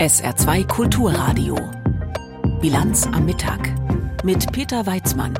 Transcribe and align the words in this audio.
SR2 0.00 0.66
Kulturradio. 0.66 1.56
Bilanz 2.62 3.06
am 3.06 3.26
Mittag. 3.26 3.70
Mit 4.24 4.50
Peter 4.50 4.86
Weizmann. 4.86 5.38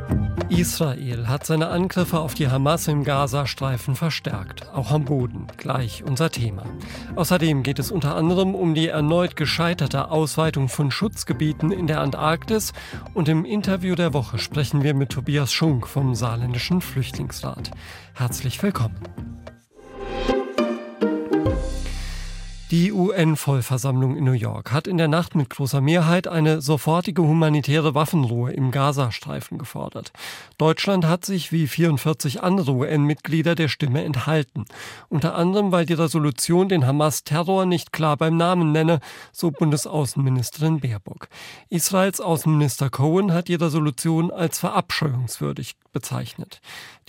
Israel 0.50 1.28
hat 1.28 1.46
seine 1.46 1.68
Angriffe 1.68 2.18
auf 2.18 2.34
die 2.34 2.48
Hamas 2.48 2.86
im 2.86 3.02
Gazastreifen 3.02 3.96
verstärkt, 3.96 4.68
auch 4.74 4.90
am 4.90 5.06
Boden, 5.06 5.46
gleich 5.56 6.04
unser 6.04 6.28
Thema. 6.30 6.64
Außerdem 7.16 7.62
geht 7.62 7.78
es 7.78 7.90
unter 7.90 8.16
anderem 8.16 8.54
um 8.54 8.74
die 8.74 8.88
erneut 8.88 9.34
gescheiterte 9.34 10.10
Ausweitung 10.10 10.68
von 10.68 10.90
Schutzgebieten 10.90 11.72
in 11.72 11.86
der 11.86 12.02
Antarktis 12.02 12.74
und 13.14 13.30
im 13.30 13.46
Interview 13.46 13.94
der 13.94 14.12
Woche 14.12 14.38
sprechen 14.38 14.82
wir 14.82 14.92
mit 14.92 15.08
Tobias 15.08 15.54
Schunk 15.54 15.86
vom 15.86 16.14
Saarländischen 16.14 16.82
Flüchtlingsrat. 16.82 17.70
Herzlich 18.12 18.62
willkommen. 18.62 19.39
Die 22.70 22.92
UN-Vollversammlung 22.92 24.16
in 24.16 24.22
New 24.22 24.30
York 24.30 24.70
hat 24.70 24.86
in 24.86 24.96
der 24.96 25.08
Nacht 25.08 25.34
mit 25.34 25.50
großer 25.50 25.80
Mehrheit 25.80 26.28
eine 26.28 26.60
sofortige 26.60 27.22
humanitäre 27.22 27.96
Waffenruhe 27.96 28.52
im 28.52 28.70
Gazastreifen 28.70 29.58
gefordert. 29.58 30.12
Deutschland 30.56 31.04
hat 31.04 31.24
sich 31.24 31.50
wie 31.50 31.66
44 31.66 32.44
andere 32.44 32.70
UN-Mitglieder 32.70 33.56
der 33.56 33.66
Stimme 33.66 34.04
enthalten. 34.04 34.66
Unter 35.08 35.34
anderem, 35.34 35.72
weil 35.72 35.84
die 35.84 35.94
Resolution 35.94 36.68
den 36.68 36.86
Hamas-Terror 36.86 37.66
nicht 37.66 37.92
klar 37.92 38.16
beim 38.16 38.36
Namen 38.36 38.70
nenne, 38.70 39.00
so 39.32 39.50
Bundesaußenministerin 39.50 40.78
Baerbock. 40.78 41.26
Israels 41.70 42.20
Außenminister 42.20 42.88
Cohen 42.88 43.32
hat 43.32 43.48
die 43.48 43.56
Resolution 43.56 44.30
als 44.30 44.60
verabscheuungswürdig 44.60 45.74
bezeichnet. 45.92 46.60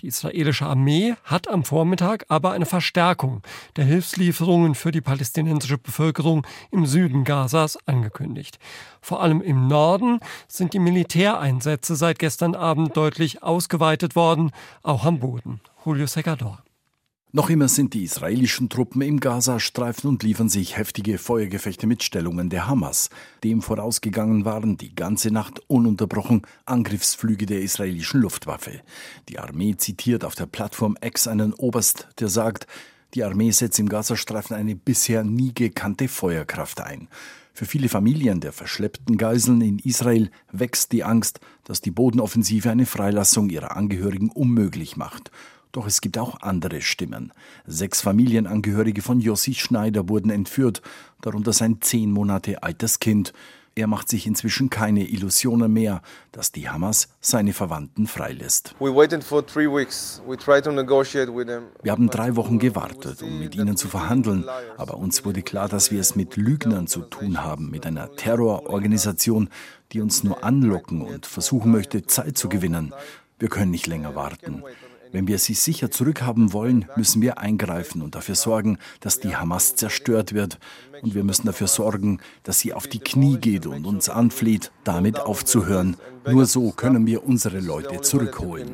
Die 0.01 0.07
israelische 0.07 0.65
Armee 0.65 1.13
hat 1.23 1.47
am 1.47 1.63
Vormittag 1.63 2.25
aber 2.27 2.53
eine 2.53 2.65
Verstärkung 2.65 3.43
der 3.75 3.85
Hilfslieferungen 3.85 4.73
für 4.73 4.91
die 4.91 5.01
palästinensische 5.01 5.77
Bevölkerung 5.77 6.45
im 6.71 6.87
Süden 6.87 7.23
Gazas 7.23 7.77
angekündigt. 7.85 8.57
Vor 8.99 9.21
allem 9.21 9.41
im 9.41 9.67
Norden 9.67 10.19
sind 10.47 10.73
die 10.73 10.79
Militäreinsätze 10.79 11.95
seit 11.95 12.17
gestern 12.17 12.55
Abend 12.55 12.97
deutlich 12.97 13.43
ausgeweitet 13.43 14.15
worden, 14.15 14.51
auch 14.81 15.05
am 15.05 15.19
Boden. 15.19 15.61
Julio 15.85 16.07
Segador. 16.07 16.63
Noch 17.33 17.49
immer 17.49 17.69
sind 17.69 17.93
die 17.93 18.03
israelischen 18.03 18.67
Truppen 18.67 19.01
im 19.01 19.21
Gazastreifen 19.21 20.09
und 20.09 20.21
liefern 20.21 20.49
sich 20.49 20.75
heftige 20.75 21.17
Feuergefechte 21.17 21.87
mit 21.87 22.03
Stellungen 22.03 22.49
der 22.49 22.67
Hamas. 22.67 23.09
Dem 23.45 23.61
vorausgegangen 23.61 24.43
waren 24.43 24.75
die 24.75 24.93
ganze 24.93 25.31
Nacht 25.31 25.61
ununterbrochen 25.67 26.41
Angriffsflüge 26.65 27.45
der 27.45 27.61
israelischen 27.61 28.19
Luftwaffe. 28.19 28.81
Die 29.29 29.39
Armee 29.39 29.77
zitiert 29.77 30.25
auf 30.25 30.35
der 30.35 30.45
Plattform 30.45 30.97
X 31.01 31.29
einen 31.29 31.53
Oberst, 31.53 32.09
der 32.19 32.27
sagt, 32.27 32.67
die 33.13 33.23
Armee 33.23 33.51
setzt 33.51 33.79
im 33.79 33.87
Gazastreifen 33.87 34.57
eine 34.57 34.75
bisher 34.75 35.23
nie 35.23 35.53
gekannte 35.53 36.09
Feuerkraft 36.09 36.81
ein. 36.81 37.07
Für 37.53 37.65
viele 37.65 37.87
Familien 37.87 38.41
der 38.41 38.51
verschleppten 38.51 39.17
Geiseln 39.17 39.61
in 39.61 39.79
Israel 39.79 40.31
wächst 40.51 40.91
die 40.91 41.05
Angst, 41.05 41.39
dass 41.63 41.79
die 41.79 41.91
Bodenoffensive 41.91 42.69
eine 42.69 42.85
Freilassung 42.85 43.49
ihrer 43.49 43.77
Angehörigen 43.77 44.31
unmöglich 44.31 44.97
macht. 44.97 45.31
Doch 45.71 45.87
es 45.87 46.01
gibt 46.01 46.17
auch 46.17 46.41
andere 46.41 46.81
Stimmen. 46.81 47.31
Sechs 47.65 48.01
Familienangehörige 48.01 49.01
von 49.01 49.19
Jossi 49.19 49.53
Schneider 49.53 50.09
wurden 50.09 50.29
entführt, 50.29 50.81
darunter 51.21 51.53
sein 51.53 51.77
zehn 51.81 52.11
Monate 52.11 52.61
altes 52.63 52.99
Kind. 52.99 53.33
Er 53.73 53.87
macht 53.87 54.09
sich 54.09 54.27
inzwischen 54.27 54.69
keine 54.69 55.07
Illusionen 55.07 55.71
mehr, 55.71 56.01
dass 56.33 56.51
die 56.51 56.67
Hamas 56.67 57.07
seine 57.21 57.53
Verwandten 57.53 58.05
freilässt. 58.05 58.75
Wir 58.79 58.91
haben 61.87 62.09
drei 62.09 62.35
Wochen 62.35 62.59
gewartet, 62.59 63.23
um 63.23 63.39
mit 63.39 63.55
ihnen 63.55 63.77
zu 63.77 63.87
verhandeln, 63.87 64.43
aber 64.75 64.97
uns 64.97 65.23
wurde 65.23 65.41
klar, 65.41 65.69
dass 65.69 65.89
wir 65.89 66.01
es 66.01 66.17
mit 66.17 66.35
Lügnern 66.35 66.87
zu 66.87 66.99
tun 67.03 67.41
haben, 67.45 67.69
mit 67.69 67.85
einer 67.85 68.13
Terrororganisation, 68.13 69.47
die 69.93 70.01
uns 70.01 70.25
nur 70.25 70.43
anlocken 70.43 71.01
und 71.01 71.25
versuchen 71.25 71.71
möchte, 71.71 72.05
Zeit 72.05 72.37
zu 72.37 72.49
gewinnen. 72.49 72.93
Wir 73.39 73.47
können 73.47 73.71
nicht 73.71 73.87
länger 73.87 74.15
warten. 74.15 74.63
Wenn 75.11 75.27
wir 75.27 75.39
sie 75.39 75.53
sicher 75.53 75.91
zurückhaben 75.91 76.53
wollen, 76.53 76.85
müssen 76.95 77.21
wir 77.21 77.37
eingreifen 77.37 78.01
und 78.01 78.15
dafür 78.15 78.35
sorgen, 78.35 78.77
dass 79.01 79.19
die 79.19 79.35
Hamas 79.35 79.75
zerstört 79.75 80.33
wird. 80.33 80.57
Und 81.01 81.15
wir 81.15 81.23
müssen 81.23 81.47
dafür 81.47 81.67
sorgen, 81.67 82.19
dass 82.43 82.59
sie 82.59 82.73
auf 82.73 82.87
die 82.87 82.99
Knie 82.99 83.37
geht 83.37 83.65
und 83.65 83.85
uns 83.85 84.09
anfleht, 84.09 84.71
damit 84.83 85.19
aufzuhören. 85.19 85.97
Nur 86.27 86.45
so 86.45 86.71
können 86.71 87.07
wir 87.07 87.25
unsere 87.25 87.59
Leute 87.59 88.01
zurückholen. 88.01 88.71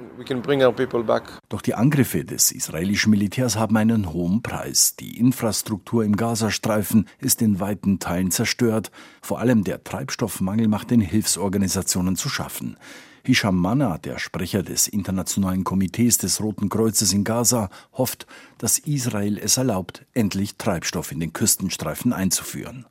Doch 1.50 1.62
die 1.62 1.74
Angriffe 1.74 2.26
des 2.26 2.52
israelischen 2.52 3.10
Militärs 3.12 3.56
haben 3.56 3.78
einen 3.78 4.12
hohen 4.12 4.42
Preis. 4.42 4.98
Die 4.98 5.18
Infrastruktur 5.18 6.04
im 6.04 6.18
Gazastreifen 6.18 7.08
ist 7.20 7.42
in 7.42 7.62
weiten 7.62 8.00
Teilen 8.00 8.32
zerstört. 8.32 8.92
Vor 9.22 9.40
allem 9.40 9.64
der 9.64 9.84
Treibstoffmangel 9.84 10.68
macht 10.68 10.92
den 10.92 11.02
Hilfsorganisationen 11.02 12.18
zu 12.18 12.28
schaffen. 12.28 12.78
Hisham 13.28 13.58
Manna, 13.58 13.98
der 13.98 14.20
Sprecher 14.20 14.64
des 14.64 14.88
Internationalen 14.88 15.66
Komitees 15.66 16.18
des 16.18 16.40
Roten 16.40 16.70
Kreuzes 16.70 17.12
in 17.12 17.26
Gaza, 17.26 17.70
hofft, 17.92 18.26
dass 18.58 18.80
Israel 18.80 19.38
es 19.38 19.58
erlaubt, 19.58 20.06
endlich 20.14 20.56
Treibstoff 20.56 21.12
in 21.12 21.20
den 21.20 21.34
Küstenstreifen 21.34 22.14
einzuführen. 22.14 22.86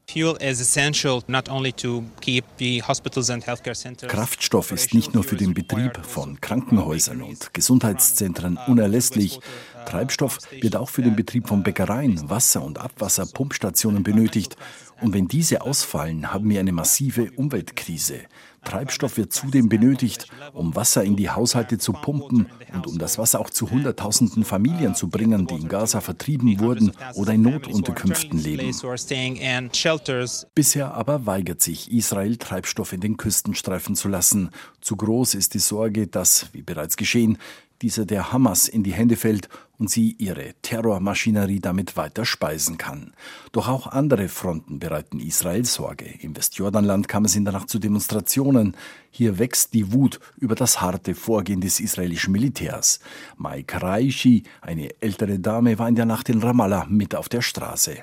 Kraftstoff 4.08 4.72
ist 4.72 4.92
nicht 4.92 5.14
nur 5.14 5.24
für 5.24 5.36
den 5.36 5.54
Betrieb 5.54 5.98
von 6.04 6.38
Krankenhäusern 6.42 7.22
und 7.22 7.54
Gesundheitszentren 7.54 8.58
unerlässlich. 8.66 9.40
Treibstoff 9.86 10.38
wird 10.60 10.76
auch 10.76 10.90
für 10.90 11.02
den 11.02 11.16
Betrieb 11.16 11.48
von 11.48 11.62
Bäckereien, 11.62 12.28
Wasser- 12.28 12.62
und 12.62 12.78
Abwasserpumpstationen 12.78 14.02
benötigt. 14.02 14.56
Und 15.00 15.14
wenn 15.14 15.28
diese 15.28 15.62
ausfallen, 15.62 16.32
haben 16.32 16.48
wir 16.50 16.60
eine 16.60 16.72
massive 16.72 17.30
Umweltkrise. 17.36 18.20
Treibstoff 18.66 19.16
wird 19.16 19.32
zudem 19.32 19.68
benötigt, 19.68 20.26
um 20.52 20.74
Wasser 20.74 21.04
in 21.04 21.16
die 21.16 21.30
Haushalte 21.30 21.78
zu 21.78 21.92
pumpen 21.92 22.46
und 22.74 22.86
um 22.86 22.98
das 22.98 23.16
Wasser 23.16 23.40
auch 23.40 23.48
zu 23.50 23.70
Hunderttausenden 23.70 24.44
Familien 24.44 24.94
zu 24.94 25.08
bringen, 25.08 25.46
die 25.46 25.54
in 25.54 25.68
Gaza 25.68 26.00
vertrieben 26.00 26.58
wurden 26.58 26.92
oder 27.14 27.34
in 27.34 27.42
Notunterkünften 27.42 28.38
leben. 28.42 28.74
Bisher 30.54 30.94
aber 30.94 31.26
weigert 31.26 31.62
sich 31.62 31.92
Israel, 31.92 32.36
Treibstoff 32.36 32.92
in 32.92 33.00
den 33.00 33.16
Küstenstreifen 33.16 33.94
zu 33.94 34.08
lassen. 34.08 34.50
Zu 34.80 34.96
groß 34.96 35.34
ist 35.34 35.54
die 35.54 35.60
Sorge, 35.60 36.08
dass, 36.08 36.48
wie 36.52 36.62
bereits 36.62 36.96
geschehen, 36.96 37.38
dieser 37.82 38.06
der 38.06 38.32
Hamas 38.32 38.68
in 38.68 38.82
die 38.82 38.92
Hände 38.92 39.16
fällt 39.16 39.48
und 39.78 39.90
sie 39.90 40.16
ihre 40.18 40.54
Terrormaschinerie 40.62 41.60
damit 41.60 41.96
weiter 41.96 42.24
speisen 42.24 42.78
kann. 42.78 43.12
Doch 43.52 43.68
auch 43.68 43.86
andere 43.86 44.28
Fronten 44.28 44.78
bereiten 44.78 45.20
Israel 45.20 45.64
Sorge. 45.64 46.06
Im 46.20 46.36
Westjordanland 46.36 47.08
kam 47.08 47.24
es 47.24 47.36
in 47.36 47.44
der 47.44 47.52
Nacht 47.52 47.68
zu 47.68 47.78
Demonstrationen. 47.78 48.76
Hier 49.10 49.38
wächst 49.38 49.72
die 49.74 49.92
Wut 49.92 50.20
über 50.36 50.54
das 50.54 50.80
harte 50.80 51.14
Vorgehen 51.14 51.60
des 51.60 51.80
israelischen 51.80 52.32
Militärs. 52.32 53.00
Mai 53.36 53.62
Karaishi, 53.62 54.42
eine 54.60 54.90
ältere 55.00 55.38
Dame, 55.38 55.78
war 55.78 55.88
in 55.88 55.94
der 55.94 56.06
Nacht 56.06 56.28
in 56.28 56.42
Ramallah 56.42 56.86
mit 56.88 57.14
auf 57.14 57.28
der 57.28 57.42
Straße. 57.42 57.96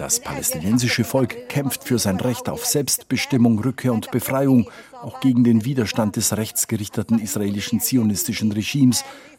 Das 0.00 0.18
palästinensische 0.18 1.04
Volk 1.04 1.50
kämpft 1.50 1.84
für 1.84 1.98
sein 1.98 2.18
Recht 2.20 2.48
auf 2.48 2.64
Selbstbestimmung, 2.64 3.58
Rückkehr 3.58 3.92
und 3.92 4.10
Befreiung, 4.10 4.70
auch 5.02 5.20
gegen 5.20 5.44
den 5.44 5.66
Widerstand 5.66 6.16
des 6.16 6.36
rechtsgerichteten 6.36 7.18
israelischen 7.18 7.80
zionistischen 7.80 8.50
Regimes, 8.52 8.79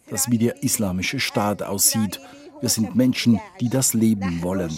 das 0.09 0.29
wie 0.29 0.37
der 0.37 0.63
islamische 0.63 1.19
Staat 1.19 1.63
aussieht 1.63 2.19
wir 2.61 2.69
sind 2.69 2.95
Menschen, 2.95 3.39
die 3.59 3.69
das 3.69 3.93
Leben 3.93 4.41
wollen. 4.43 4.71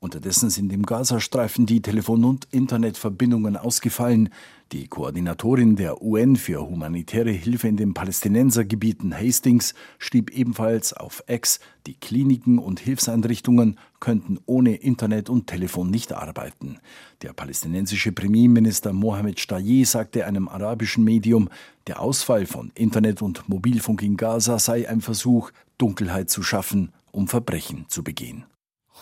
Unterdessen 0.00 0.50
sind 0.50 0.72
im 0.72 0.84
Gazastreifen 0.84 1.66
die 1.66 1.80
Telefon- 1.80 2.24
und 2.24 2.46
Internetverbindungen 2.52 3.56
ausgefallen. 3.56 4.28
Die 4.72 4.88
Koordinatorin 4.88 5.76
der 5.76 6.02
UN 6.02 6.34
für 6.34 6.68
humanitäre 6.68 7.30
Hilfe 7.30 7.68
in 7.68 7.76
den 7.76 7.94
Palästinensergebieten 7.94 9.16
Hastings 9.16 9.74
schrieb 9.98 10.30
ebenfalls 10.30 10.92
auf 10.92 11.22
X, 11.28 11.60
die 11.86 11.94
Kliniken 11.94 12.58
und 12.58 12.80
Hilfseinrichtungen 12.80 13.78
könnten 14.00 14.40
ohne 14.44 14.74
Internet 14.74 15.30
und 15.30 15.46
Telefon 15.46 15.90
nicht 15.90 16.12
arbeiten. 16.12 16.78
Der 17.22 17.32
palästinensische 17.32 18.10
Premierminister 18.10 18.92
Mohammed 18.92 19.38
Shtayyeh 19.38 19.84
sagte 19.84 20.26
einem 20.26 20.48
arabischen 20.48 21.04
Medium, 21.04 21.48
der 21.86 22.00
Ausfall 22.00 22.46
von 22.46 22.72
Internet 22.74 23.22
und 23.22 23.48
Mobilfunk 23.48 24.02
in 24.02 24.16
Gaza 24.16 24.58
sei 24.58 24.88
ein 24.88 25.00
Versuch, 25.00 25.52
Dunkelheit 25.78 26.30
zu 26.30 26.42
schaffen, 26.42 26.92
um 27.12 27.28
Verbrechen 27.28 27.88
zu 27.88 28.02
begehen. 28.02 28.44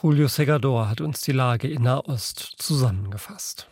Julio 0.03 0.29
Segador 0.29 0.89
hat 0.89 1.01
uns 1.01 1.21
die 1.21 1.33
Lage 1.33 1.69
in 1.69 1.83
Nahost 1.83 2.57
zusammengefasst. 2.59 3.69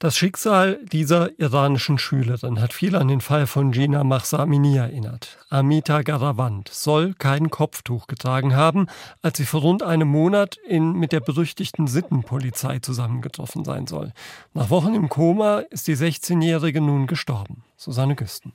Das 0.00 0.16
Schicksal 0.16 0.78
dieser 0.92 1.40
iranischen 1.40 1.98
Schülerin 1.98 2.60
hat 2.60 2.72
viel 2.72 2.94
an 2.94 3.08
den 3.08 3.20
Fall 3.20 3.48
von 3.48 3.72
Gina 3.72 4.04
Mahsamini 4.04 4.76
erinnert. 4.76 5.38
Amita 5.50 6.02
Garavant 6.02 6.68
soll 6.68 7.14
kein 7.14 7.50
Kopftuch 7.50 8.06
getragen 8.06 8.54
haben, 8.54 8.86
als 9.22 9.38
sie 9.38 9.44
vor 9.44 9.62
rund 9.62 9.82
einem 9.82 10.06
Monat 10.06 10.56
in, 10.56 10.92
mit 10.92 11.10
der 11.10 11.18
berüchtigten 11.18 11.88
Sittenpolizei 11.88 12.78
zusammengetroffen 12.78 13.64
sein 13.64 13.88
soll. 13.88 14.12
Nach 14.54 14.70
Wochen 14.70 14.94
im 14.94 15.08
Koma 15.08 15.58
ist 15.70 15.88
die 15.88 15.96
16-Jährige 15.96 16.80
nun 16.80 17.08
gestorben. 17.08 17.64
Susanne 17.76 18.14
Güsten. 18.14 18.52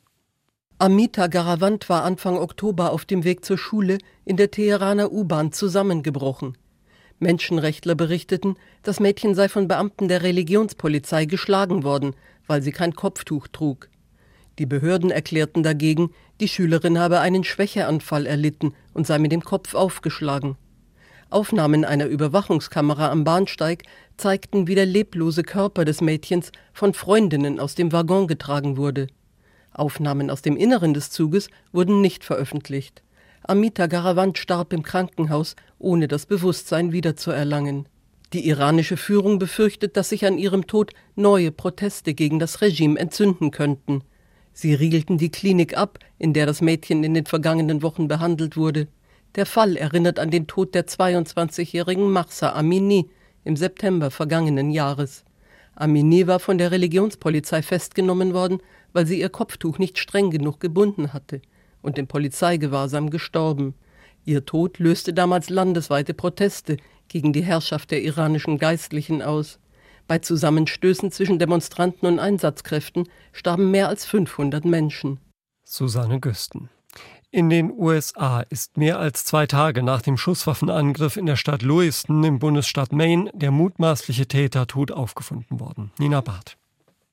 Amita 0.84 1.28
Garavant 1.28 1.88
war 1.88 2.04
Anfang 2.04 2.36
Oktober 2.38 2.92
auf 2.92 3.06
dem 3.06 3.24
Weg 3.24 3.46
zur 3.46 3.58
Schule 3.58 4.00
in 4.26 4.36
der 4.36 4.52
Teheraner 4.52 5.14
U-Bahn 5.14 5.54
zusammengebrochen. 5.54 6.58
Menschenrechtler 7.20 7.96
berichteten, 7.96 8.58
das 8.82 9.00
Mädchen 9.00 9.34
sei 9.34 9.48
von 9.48 9.70
Beamten 9.70 10.10
der 10.10 10.24
Religionspolizei 10.24 11.24
geschlagen 11.24 11.86
worden, 11.86 12.18
weil 12.48 12.62
sie 12.62 12.74
kein 12.74 12.96
Kopftuch 12.96 13.48
trug. 13.48 13.88
Die 14.60 14.66
Behörden 14.66 15.10
erklärten 15.10 15.64
dagegen, 15.64 16.12
die 16.42 16.50
Schülerin 16.50 17.00
habe 17.00 17.22
einen 17.22 17.46
Schwächeanfall 17.46 18.26
erlitten 18.26 18.74
und 18.94 19.08
sei 19.08 19.20
mit 19.20 19.32
dem 19.32 19.46
Kopf 19.46 19.76
aufgeschlagen. 19.76 20.58
Aufnahmen 21.30 21.86
einer 21.86 22.08
Überwachungskamera 22.08 23.10
am 23.10 23.24
Bahnsteig 23.24 23.84
zeigten, 24.18 24.68
wie 24.68 24.76
der 24.76 24.86
leblose 24.86 25.44
Körper 25.44 25.86
des 25.86 26.02
Mädchens 26.02 26.52
von 26.74 26.94
Freundinnen 26.94 27.62
aus 27.62 27.74
dem 27.74 27.94
Waggon 27.94 28.28
getragen 28.28 28.76
wurde. 28.76 29.08
Aufnahmen 29.74 30.30
aus 30.30 30.42
dem 30.42 30.56
Inneren 30.56 30.94
des 30.94 31.10
Zuges 31.10 31.50
wurden 31.72 32.02
nicht 32.02 32.24
veröffentlicht. 32.24 33.04
Amita 33.44 33.88
Garavant 33.88 34.38
starb 34.38 34.72
im 34.72 34.84
Krankenhaus, 34.84 35.56
ohne 35.80 36.08
das 36.08 36.26
Bewusstsein 36.26 36.92
wiederzuerlangen. 36.92 37.88
Die 38.32 38.48
iranische 38.48 38.98
Führung 38.98 39.38
befürchtet, 39.38 39.98
dass 39.98 40.10
sich 40.10 40.26
an 40.26 40.38
ihrem 40.38 40.66
Tod 40.66 40.92
neue 41.16 41.52
Proteste 41.52 42.14
gegen 42.14 42.40
das 42.40 42.62
Regime 42.62 43.00
entzünden 43.00 43.52
könnten. 43.52 44.04
Sie 44.54 44.74
riegelten 44.74 45.18
die 45.18 45.30
Klinik 45.30 45.78
ab, 45.78 46.00
in 46.18 46.34
der 46.34 46.46
das 46.46 46.62
Mädchen 46.62 47.04
in 47.04 47.14
den 47.14 47.26
vergangenen 47.26 47.82
Wochen 47.82 48.08
behandelt 48.08 48.56
wurde. 48.56 48.88
Der 49.36 49.46
Fall 49.46 49.76
erinnert 49.78 50.20
an 50.20 50.32
den 50.32 50.48
Tod 50.48 50.74
der 50.74 50.88
22-jährigen 50.88 52.10
Mahsa 52.10 52.54
Amini 52.54 53.10
im 53.44 53.56
September 53.56 54.10
vergangenen 54.10 54.72
Jahres. 54.72 55.26
Amini 55.76 56.28
war 56.28 56.40
von 56.40 56.60
der 56.60 56.72
Religionspolizei 56.72 57.64
festgenommen 57.64 58.34
worden, 58.34 58.60
weil 58.94 59.06
sie 59.06 59.20
ihr 59.20 59.30
Kopftuch 59.30 59.80
nicht 59.80 59.98
streng 59.98 60.32
genug 60.32 60.60
gebunden 60.60 61.14
hatte 61.14 61.42
und 61.82 61.98
im 61.98 62.08
Polizeigewahrsam 62.08 63.10
gestorben. 63.10 63.76
Ihr 64.26 64.46
Tod 64.46 64.80
löste 64.80 65.14
damals 65.14 65.50
landesweite 65.50 66.14
Proteste 66.14 66.78
gegen 67.10 67.34
die 67.34 67.44
Herrschaft 67.44 67.92
der 67.92 68.02
iranischen 68.02 68.58
Geistlichen 68.58 69.22
aus. 69.22 69.60
Bei 70.08 70.20
Zusammenstößen 70.20 71.12
zwischen 71.12 71.40
Demonstranten 71.40 72.08
und 72.08 72.20
Einsatzkräften 72.20 73.08
starben 73.32 73.72
mehr 73.72 73.90
als 73.90 74.06
500 74.06 74.66
Menschen. 74.66 75.20
Susanne 75.64 76.20
Güsten. 76.20 76.70
In 77.32 77.50
den 77.50 77.72
USA 77.72 78.42
ist 78.42 78.78
mehr 78.78 79.00
als 79.00 79.26
zwei 79.26 79.48
Tage 79.48 79.82
nach 79.82 80.04
dem 80.04 80.18
Schusswaffenangriff 80.18 81.18
in 81.18 81.26
der 81.26 81.36
Stadt 81.36 81.64
Lewiston 81.64 82.24
im 82.24 82.38
Bundesstaat 82.38 82.92
Maine 82.92 83.32
der 83.34 83.50
mutmaßliche 83.50 84.28
Täter 84.28 84.68
tot 84.68 84.92
aufgefunden 84.92 85.60
worden. 85.60 85.92
Nina 85.98 86.22
Barth. 86.22 86.58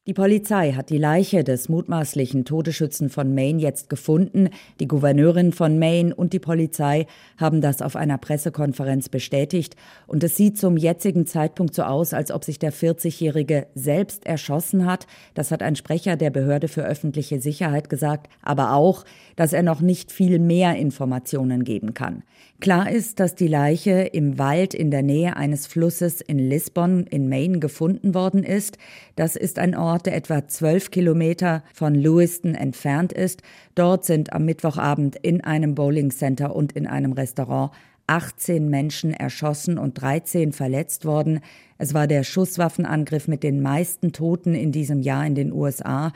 Die 0.06 0.14
Polizei 0.14 0.73
hat 0.73 0.88
die 0.88 0.97
Leiche 0.97 1.44
des 1.44 1.69
mutmaßlichen 1.69 2.47
Todesschützen 2.47 3.11
von 3.11 3.35
Maine 3.35 3.61
jetzt 3.61 3.91
gefunden. 3.91 4.49
Die 4.81 4.88
Gouverneurin 4.88 5.52
von 5.52 5.79
Maine 5.79 6.14
und 6.14 6.32
die 6.32 6.38
Polizei 6.38 7.06
haben 7.37 7.61
das 7.61 7.82
auf 7.82 7.97
einer 7.97 8.17
Pressekonferenz 8.17 9.11
bestätigt. 9.11 9.76
Und 10.06 10.25
es 10.25 10.37
sieht 10.37 10.56
zum 10.56 10.79
jetzigen 10.79 11.26
Zeitpunkt 11.26 11.75
so 11.75 11.82
aus, 11.82 12.14
als 12.14 12.31
ob 12.31 12.44
sich 12.44 12.58
der 12.58 12.73
40-Jährige 12.73 13.67
selbst 13.75 14.25
erschossen 14.25 14.87
hat. 14.87 15.06
Das 15.35 15.50
hat 15.50 15.62
ein 15.62 15.76
Sprecher 15.76 16.17
der 16.17 16.31
Behörde 16.31 16.69
für 16.69 16.82
öffentliche 16.82 17.38
Sicherheit 17.38 17.91
gesagt. 17.91 18.31
Aber 18.41 18.73
auch, 18.73 19.05
dass 19.37 19.53
er 19.53 19.62
noch 19.62 19.82
nicht 19.82 20.12
viel 20.12 20.38
mehr 20.38 20.76
Informationen 20.76 21.62
geben 21.62 21.93
kann. 21.93 22.23
Klar 22.61 22.91
ist, 22.91 23.20
dass 23.20 23.35
die 23.35 23.49
Leiche 23.49 24.00
im 24.12 24.38
Wald 24.38 24.73
in 24.73 24.91
der 24.91 25.03
Nähe 25.03 25.37
eines 25.37 25.67
Flusses 25.67 26.23
in 26.23 26.38
Lisbon 26.38 27.05
in 27.05 27.29
Maine 27.29 27.58
gefunden 27.58 28.14
worden 28.14 28.44
ist. 28.44 28.79
Das 29.17 29.37
ist 29.37 29.58
ein 29.58 29.76
Ort, 29.76 29.90
der 29.99 30.15
etwa 30.15 30.47
zwölf 30.47 30.91
Kilometer 30.91 31.63
von 31.75 31.95
Lewiston 31.95 32.55
entfernt 32.55 33.13
ist. 33.13 33.43
Dort 33.75 34.05
sind 34.05 34.33
am 34.33 34.45
Mittwochabend 34.45 35.17
in 35.17 35.43
einem 35.43 35.75
Bowling 35.75 36.11
Center 36.11 36.55
und 36.55 36.73
in 36.73 36.87
einem 36.87 37.13
Restaurant 37.13 37.73
18 38.07 38.69
Menschen 38.69 39.13
erschossen 39.15 39.79
und 39.79 40.01
13 40.01 40.53
verletzt 40.53 41.05
worden. 41.05 41.41
Es 41.79 41.95
war 41.95 42.07
der 42.07 42.25
Schusswaffenangriff 42.25 43.29
mit 43.29 43.43
den 43.43 43.61
meisten 43.63 44.13
Toten 44.13 44.55
in 44.55 44.73
diesem 44.73 45.01
Jahr 45.01 45.27
in 45.27 45.35
den 45.35 45.53
USA 45.53 46.13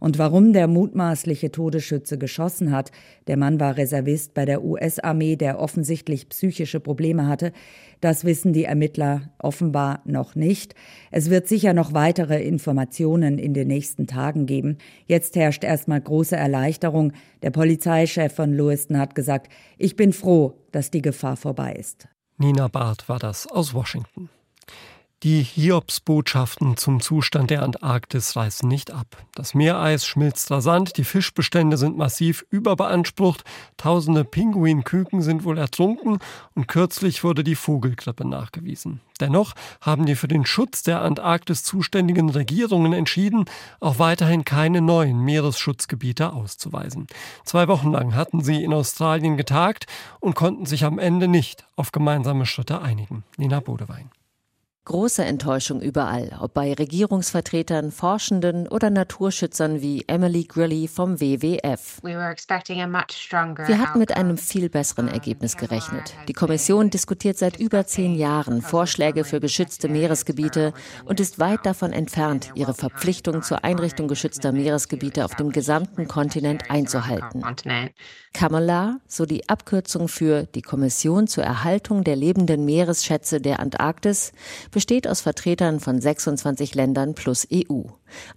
und 0.00 0.18
warum 0.18 0.52
der 0.52 0.68
mutmaßliche 0.68 1.50
Todesschütze 1.50 2.18
geschossen 2.18 2.70
hat, 2.70 2.92
der 3.26 3.36
Mann 3.36 3.58
war 3.58 3.76
Reservist 3.76 4.32
bei 4.32 4.44
der 4.44 4.64
US-Armee, 4.64 5.36
der 5.36 5.58
offensichtlich 5.58 6.28
psychische 6.28 6.78
Probleme 6.78 7.26
hatte, 7.26 7.52
das 8.00 8.24
wissen 8.24 8.52
die 8.52 8.64
Ermittler 8.64 9.22
offenbar 9.38 10.00
noch 10.04 10.34
nicht. 10.34 10.74
Es 11.10 11.30
wird 11.30 11.48
sicher 11.48 11.72
noch 11.72 11.92
weitere 11.92 12.42
Informationen 12.42 13.38
in 13.38 13.54
den 13.54 13.68
nächsten 13.68 14.06
Tagen 14.06 14.46
geben. 14.46 14.78
Jetzt 15.06 15.36
herrscht 15.36 15.64
erstmal 15.64 16.00
große 16.00 16.36
Erleichterung. 16.36 17.12
Der 17.42 17.50
Polizeichef 17.50 18.34
von 18.34 18.52
Lewiston 18.52 18.98
hat 18.98 19.14
gesagt, 19.14 19.50
ich 19.76 19.96
bin 19.96 20.12
froh, 20.12 20.58
dass 20.72 20.90
die 20.90 21.02
Gefahr 21.02 21.36
vorbei 21.36 21.72
ist. 21.72 22.08
Nina 22.36 22.68
Barth 22.68 23.08
war 23.08 23.18
das 23.18 23.46
aus 23.46 23.74
Washington. 23.74 24.30
Die 25.24 25.42
Hiobsbotschaften 25.42 26.76
zum 26.76 27.00
Zustand 27.00 27.50
der 27.50 27.64
Antarktis 27.64 28.36
reißen 28.36 28.68
nicht 28.68 28.92
ab. 28.92 29.16
Das 29.34 29.52
Meereis 29.52 30.06
schmilzt 30.06 30.48
rasant, 30.52 30.96
die 30.96 31.02
Fischbestände 31.02 31.76
sind 31.76 31.98
massiv 31.98 32.46
überbeansprucht, 32.50 33.42
tausende 33.76 34.22
Pinguinküken 34.22 35.20
sind 35.20 35.42
wohl 35.42 35.58
ertrunken 35.58 36.18
und 36.54 36.68
kürzlich 36.68 37.24
wurde 37.24 37.42
die 37.42 37.56
Vogelgrippe 37.56 38.24
nachgewiesen. 38.24 39.00
Dennoch 39.18 39.54
haben 39.80 40.06
die 40.06 40.14
für 40.14 40.28
den 40.28 40.46
Schutz 40.46 40.84
der 40.84 41.02
Antarktis 41.02 41.64
zuständigen 41.64 42.30
Regierungen 42.30 42.92
entschieden, 42.92 43.46
auch 43.80 43.98
weiterhin 43.98 44.44
keine 44.44 44.80
neuen 44.80 45.18
Meeresschutzgebiete 45.24 46.32
auszuweisen. 46.32 47.08
Zwei 47.44 47.66
Wochen 47.66 47.90
lang 47.90 48.14
hatten 48.14 48.44
sie 48.44 48.62
in 48.62 48.72
Australien 48.72 49.36
getagt 49.36 49.86
und 50.20 50.36
konnten 50.36 50.64
sich 50.64 50.84
am 50.84 51.00
Ende 51.00 51.26
nicht 51.26 51.66
auf 51.74 51.90
gemeinsame 51.90 52.46
Schritte 52.46 52.80
einigen. 52.80 53.24
Nina 53.36 53.58
Bodewein. 53.58 54.12
Große 54.88 55.22
Enttäuschung 55.22 55.82
überall, 55.82 56.30
ob 56.40 56.54
bei 56.54 56.72
Regierungsvertretern, 56.72 57.90
Forschenden 57.92 58.66
oder 58.66 58.88
Naturschützern 58.88 59.82
wie 59.82 60.02
Emily 60.06 60.44
Grilly 60.44 60.88
vom 60.88 61.20
WWF. 61.20 62.02
Wir 62.02 63.78
hatten 63.78 63.98
mit 63.98 64.16
einem 64.16 64.38
viel 64.38 64.70
besseren 64.70 65.08
Ergebnis 65.08 65.58
gerechnet. 65.58 66.14
Die 66.26 66.32
Kommission 66.32 66.88
diskutiert 66.88 67.36
seit 67.36 67.60
über 67.60 67.84
zehn 67.86 68.14
Jahren 68.14 68.62
Vorschläge 68.62 69.24
für 69.24 69.40
geschützte 69.40 69.90
Meeresgebiete 69.90 70.72
und 71.04 71.20
ist 71.20 71.38
weit 71.38 71.66
davon 71.66 71.92
entfernt, 71.92 72.52
ihre 72.54 72.72
Verpflichtung 72.72 73.42
zur 73.42 73.64
Einrichtung 73.64 74.08
geschützter 74.08 74.52
Meeresgebiete 74.52 75.26
auf 75.26 75.34
dem 75.34 75.52
gesamten 75.52 76.08
Kontinent 76.08 76.70
einzuhalten. 76.70 77.44
Kamala, 78.32 79.00
so 79.06 79.26
die 79.26 79.50
Abkürzung 79.50 80.08
für 80.08 80.44
die 80.44 80.62
Kommission 80.62 81.26
zur 81.26 81.44
Erhaltung 81.44 82.04
der 82.04 82.16
lebenden 82.16 82.64
Meeresschätze 82.64 83.42
der 83.42 83.60
Antarktis, 83.60 84.32
besteht 84.78 85.08
aus 85.08 85.22
Vertretern 85.22 85.80
von 85.80 86.00
26 86.00 86.76
Ländern 86.76 87.16
plus 87.16 87.48
EU. 87.52 87.82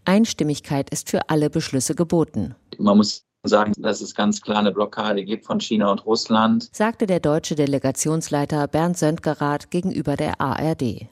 Einstimmigkeit 0.06 0.90
ist 0.90 1.08
für 1.08 1.30
alle 1.30 1.52
Beschlüsse 1.52 1.94
geboten. 1.94 2.56
Man 2.80 2.98
muss 2.98 3.28
sagen, 3.44 3.74
dass 3.78 4.02
es 4.02 4.16
ganz 4.16 4.42
klar 4.42 4.58
eine 4.58 4.72
Blockade 4.72 5.24
gibt 5.24 5.46
von 5.46 5.60
China 5.60 5.92
und 5.92 6.04
Russland, 6.04 6.68
sagte 6.74 7.06
der 7.06 7.20
deutsche 7.20 7.54
Delegationsleiter 7.54 8.68
Bernd 8.68 8.98
Söntgerath 8.98 9.70
gegenüber 9.70 10.18
der 10.18 10.42
ARD. 10.42 11.06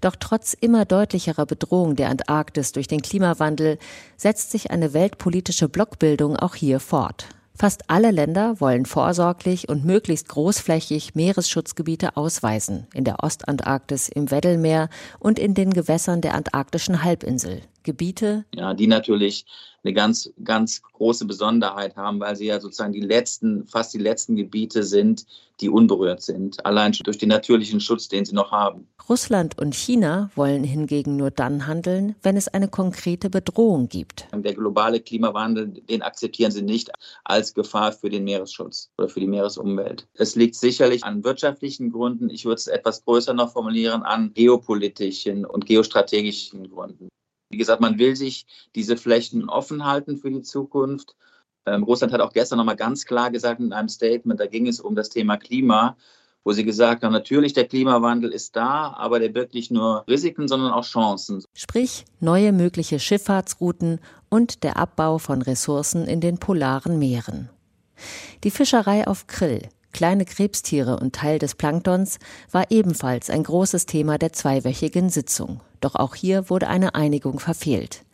Doch 0.00 0.16
trotz 0.18 0.54
immer 0.54 0.86
deutlicherer 0.86 1.44
Bedrohung 1.44 1.94
der 1.94 2.08
Antarktis 2.08 2.72
durch 2.72 2.88
den 2.88 3.02
Klimawandel 3.02 3.78
setzt 4.16 4.50
sich 4.50 4.70
eine 4.70 4.94
weltpolitische 4.94 5.68
Blockbildung 5.68 6.36
auch 6.36 6.54
hier 6.54 6.80
fort. 6.80 7.26
Fast 7.54 7.90
alle 7.90 8.10
Länder 8.10 8.60
wollen 8.60 8.86
vorsorglich 8.86 9.68
und 9.68 9.84
möglichst 9.84 10.28
großflächig 10.28 11.14
Meeresschutzgebiete 11.14 12.16
ausweisen, 12.16 12.86
in 12.94 13.04
der 13.04 13.22
Ostantarktis, 13.22 14.08
im 14.08 14.30
Weddellmeer 14.30 14.88
und 15.18 15.38
in 15.38 15.54
den 15.54 15.72
Gewässern 15.72 16.20
der 16.20 16.34
antarktischen 16.34 17.02
Halbinsel. 17.02 17.60
Gebiete, 17.82 18.44
ja, 18.54 18.74
die 18.74 18.86
natürlich 18.86 19.46
eine 19.82 19.94
ganz, 19.94 20.30
ganz 20.44 20.82
große 20.82 21.24
Besonderheit 21.24 21.96
haben, 21.96 22.20
weil 22.20 22.36
sie 22.36 22.46
ja 22.46 22.60
sozusagen 22.60 22.92
die 22.92 23.00
letzten, 23.00 23.66
fast 23.66 23.94
die 23.94 23.98
letzten 23.98 24.36
Gebiete 24.36 24.82
sind, 24.82 25.26
die 25.60 25.68
unberührt 25.68 26.22
sind, 26.22 26.64
allein 26.64 26.92
durch 27.04 27.18
den 27.18 27.28
natürlichen 27.28 27.80
Schutz, 27.80 28.08
den 28.08 28.24
sie 28.24 28.34
noch 28.34 28.50
haben. 28.50 28.86
Russland 29.08 29.58
und 29.58 29.74
China 29.74 30.30
wollen 30.34 30.64
hingegen 30.64 31.16
nur 31.16 31.30
dann 31.30 31.66
handeln, 31.66 32.14
wenn 32.22 32.36
es 32.36 32.48
eine 32.48 32.68
konkrete 32.68 33.28
Bedrohung 33.28 33.88
gibt. 33.88 34.26
Der 34.32 34.54
globale 34.54 35.00
Klimawandel, 35.00 35.68
den 35.68 36.02
akzeptieren 36.02 36.50
sie 36.50 36.62
nicht 36.62 36.90
als 37.24 37.54
Gefahr 37.54 37.92
für 37.92 38.08
den 38.08 38.24
Meeresschutz 38.24 38.90
oder 38.96 39.08
für 39.08 39.20
die 39.20 39.26
Meeresumwelt. 39.26 40.06
Es 40.14 40.36
liegt 40.36 40.54
sicherlich 40.54 41.04
an 41.04 41.24
wirtschaftlichen 41.24 41.90
Gründen, 41.90 42.30
ich 42.30 42.44
würde 42.44 42.56
es 42.56 42.66
etwas 42.66 43.04
größer 43.04 43.34
noch 43.34 43.52
formulieren, 43.52 44.02
an 44.02 44.32
geopolitischen 44.32 45.44
und 45.44 45.66
geostrategischen 45.66 46.70
Gründen. 46.70 47.08
Wie 47.50 47.58
gesagt, 47.58 47.80
man 47.80 47.98
will 47.98 48.16
sich 48.16 48.46
diese 48.74 48.96
Flächen 48.96 49.48
offen 49.48 49.84
halten 49.84 50.16
für 50.16 50.30
die 50.30 50.42
Zukunft. 50.42 51.16
Ähm, 51.66 51.82
Russland 51.82 52.12
hat 52.12 52.20
auch 52.20 52.32
gestern 52.32 52.58
nochmal 52.58 52.76
ganz 52.76 53.04
klar 53.04 53.30
gesagt 53.30 53.60
in 53.60 53.72
einem 53.72 53.88
Statement, 53.88 54.40
da 54.40 54.46
ging 54.46 54.66
es 54.66 54.80
um 54.80 54.94
das 54.94 55.10
Thema 55.10 55.36
Klima, 55.36 55.96
wo 56.44 56.52
sie 56.52 56.64
gesagt 56.64 57.02
haben, 57.02 57.12
natürlich 57.12 57.52
der 57.52 57.66
Klimawandel 57.66 58.30
ist 58.30 58.56
da, 58.56 58.94
aber 58.96 59.18
der 59.18 59.28
birgt 59.28 59.52
nicht 59.52 59.70
nur 59.70 60.04
Risiken, 60.08 60.48
sondern 60.48 60.72
auch 60.72 60.84
Chancen. 60.84 61.44
Sprich, 61.52 62.06
neue 62.20 62.52
mögliche 62.52 62.98
Schifffahrtsrouten 62.98 64.00
und 64.30 64.62
der 64.62 64.78
Abbau 64.78 65.18
von 65.18 65.42
Ressourcen 65.42 66.06
in 66.06 66.20
den 66.20 66.38
polaren 66.38 66.98
Meeren. 66.98 67.50
Die 68.44 68.50
Fischerei 68.50 69.06
auf 69.06 69.26
Krill 69.26 69.68
kleine 69.92 70.24
Krebstiere 70.24 70.98
und 70.98 71.14
Teil 71.14 71.38
des 71.38 71.54
Planktons, 71.54 72.18
war 72.50 72.70
ebenfalls 72.70 73.30
ein 73.30 73.42
großes 73.42 73.86
Thema 73.86 74.18
der 74.18 74.32
zweiwöchigen 74.32 75.10
Sitzung. 75.10 75.60
Doch 75.80 75.94
auch 75.94 76.14
hier 76.14 76.50
wurde 76.50 76.68
eine 76.68 76.94
Einigung 76.94 77.40
verfehlt. 77.40 78.04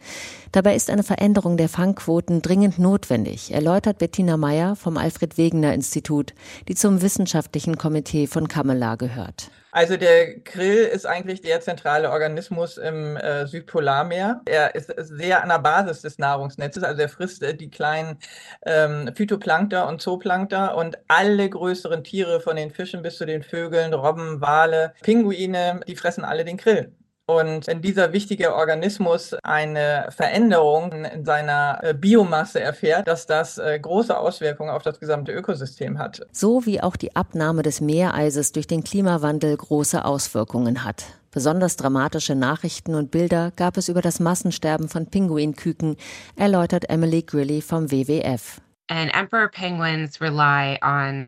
Dabei 0.52 0.76
ist 0.76 0.88
eine 0.88 1.02
Veränderung 1.02 1.56
der 1.56 1.68
Fangquoten 1.68 2.40
dringend 2.40 2.78
notwendig, 2.78 3.52
erläutert 3.52 3.98
Bettina 3.98 4.36
Meyer 4.36 4.76
vom 4.76 4.96
Alfred 4.96 5.36
Wegener 5.36 5.74
Institut, 5.74 6.32
die 6.68 6.74
zum 6.74 7.02
wissenschaftlichen 7.02 7.76
Komitee 7.76 8.26
von 8.26 8.48
Kamela 8.48 8.94
gehört. 8.94 9.50
Also 9.76 9.98
der 9.98 10.40
Krill 10.40 10.86
ist 10.86 11.04
eigentlich 11.04 11.42
der 11.42 11.60
zentrale 11.60 12.10
Organismus 12.10 12.78
im 12.78 13.18
äh, 13.18 13.46
Südpolarmeer. 13.46 14.40
Er 14.46 14.74
ist 14.74 14.90
sehr 14.96 15.42
an 15.42 15.50
der 15.50 15.58
Basis 15.58 16.00
des 16.00 16.16
Nahrungsnetzes, 16.16 16.82
also 16.82 17.02
er 17.02 17.10
frisst 17.10 17.42
äh, 17.42 17.54
die 17.54 17.68
kleinen 17.68 18.18
ähm, 18.64 19.10
Phytoplankter 19.14 19.86
und 19.86 20.00
Zooplankter 20.00 20.78
und 20.78 20.96
alle 21.08 21.50
größeren 21.50 22.04
Tiere 22.04 22.40
von 22.40 22.56
den 22.56 22.70
Fischen 22.70 23.02
bis 23.02 23.18
zu 23.18 23.26
den 23.26 23.42
Vögeln, 23.42 23.92
Robben, 23.92 24.40
Wale, 24.40 24.94
Pinguine, 25.02 25.80
die 25.86 25.96
fressen 25.96 26.24
alle 26.24 26.46
den 26.46 26.56
Krill. 26.56 26.90
Und 27.28 27.66
wenn 27.66 27.82
dieser 27.82 28.12
wichtige 28.12 28.54
Organismus 28.54 29.34
eine 29.42 30.06
Veränderung 30.10 30.92
in 30.92 31.24
seiner 31.24 31.80
äh, 31.82 31.92
Biomasse 31.92 32.60
erfährt, 32.60 33.08
dass 33.08 33.26
das 33.26 33.58
äh, 33.58 33.80
große 33.80 34.16
Auswirkungen 34.16 34.70
auf 34.70 34.84
das 34.84 35.00
gesamte 35.00 35.32
Ökosystem 35.32 35.98
hat. 35.98 36.24
So 36.30 36.66
wie 36.66 36.80
auch 36.80 36.94
die 36.94 37.16
Abnahme 37.16 37.64
des 37.64 37.80
Meereises 37.80 38.52
durch 38.52 38.68
den 38.68 38.84
Klimawandel 38.84 39.56
große 39.56 40.04
Auswirkungen 40.04 40.84
hat. 40.84 41.04
Besonders 41.32 41.76
dramatische 41.76 42.36
Nachrichten 42.36 42.94
und 42.94 43.10
Bilder 43.10 43.52
gab 43.56 43.76
es 43.76 43.88
über 43.88 44.02
das 44.02 44.20
Massensterben 44.20 44.88
von 44.88 45.06
Pinguinküken, 45.06 45.96
erläutert 46.36 46.88
Emily 46.88 47.22
Grilly 47.22 47.60
vom 47.60 47.90
WWF. 47.90 48.60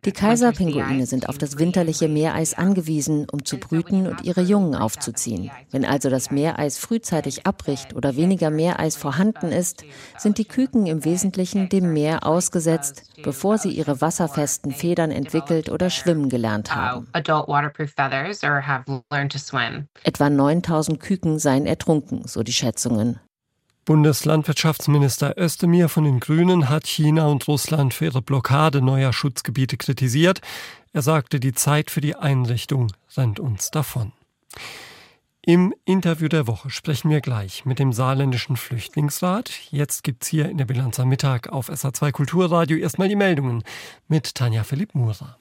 Die 0.05 0.13
Kaiserpinguine 0.13 1.07
sind 1.07 1.29
auf 1.29 1.39
das 1.39 1.59
winterliche 1.59 2.07
Meereis 2.09 2.55
angewiesen, 2.55 3.27
um 3.33 3.45
zu 3.45 3.59
brüten 3.59 4.07
und 4.07 4.23
ihre 4.25 4.43
Jungen 4.43 4.77
aufzuziehen. 4.77 5.51
Wenn 5.73 5.85
also 5.85 6.09
das 6.09 6.31
Meereis 6.31 6.79
frühzeitig 6.79 7.47
abbricht 7.47 7.97
oder 7.97 8.15
weniger 8.15 8.51
Meereis 8.51 8.95
vorhanden 8.97 9.51
ist, 9.51 9.85
sind 10.17 10.39
die 10.39 10.45
Küken 10.45 10.87
im 10.87 11.05
Wesentlichen 11.05 11.69
dem 11.69 11.93
Meer 11.93 12.25
ausgesetzt, 12.25 13.11
bevor 13.25 13.59
sie 13.59 13.71
ihre 13.71 14.01
wasserfesten 14.01 14.71
Federn 14.71 15.11
entwickelt 15.11 15.69
oder 15.69 15.91
schwimmen 15.91 16.29
gelernt 16.29 16.77
haben. 16.77 17.09
Etwa 20.05 20.31
9000 20.31 21.01
Küken 21.01 21.39
seien 21.41 21.67
ertrunken, 21.67 22.23
so 22.29 22.45
die 22.45 22.53
Schätzungen. 22.53 23.19
Bundeslandwirtschaftsminister 23.89 25.39
Özdemir 25.39 25.89
von 25.89 26.05
den 26.05 26.21
Grünen 26.21 26.69
hat 26.69 26.87
China 26.87 27.29
und 27.29 27.49
Russland 27.49 27.95
für 27.95 28.05
ihre 28.05 28.21
Blockade 28.21 28.83
neuer 28.83 29.15
Schutzgebiete 29.15 29.79
kritisiert. 29.79 30.43
Er 30.93 31.01
sagte, 31.01 31.41
die 31.41 31.55
Zeit 31.55 31.91
für 31.91 32.03
die 32.03 32.15
Einrichtung 32.15 32.93
rennt 33.17 33.41
uns 33.41 33.71
davon. 33.71 34.13
Im 35.41 35.73
Interview 35.87 36.29
der 36.29 36.47
Woche 36.47 36.69
sprechen 36.69 37.09
wir 37.09 37.23
gleich 37.23 37.65
mit 37.65 37.79
dem 37.79 37.95
saarländischen 37.95 38.59
Flüchtlingsrat. 38.59 39.51
Jetzt 39.71 40.05
gibt's 40.05 40.27
hier 40.27 40.51
in 40.51 40.59
der 40.59 40.67
Bilanz 40.67 41.01
am 41.01 41.09
Mittag 41.09 41.49
auf 41.49 41.71
SA2 41.71 42.13
Kulturradio 42.13 42.77
erstmal 42.77 43.09
die 43.09 43.17
Meldungen 43.17 43.65
mit 44.07 44.35
Tanja 44.35 44.65
Philipp 44.65 44.95
Murer. 44.95 45.38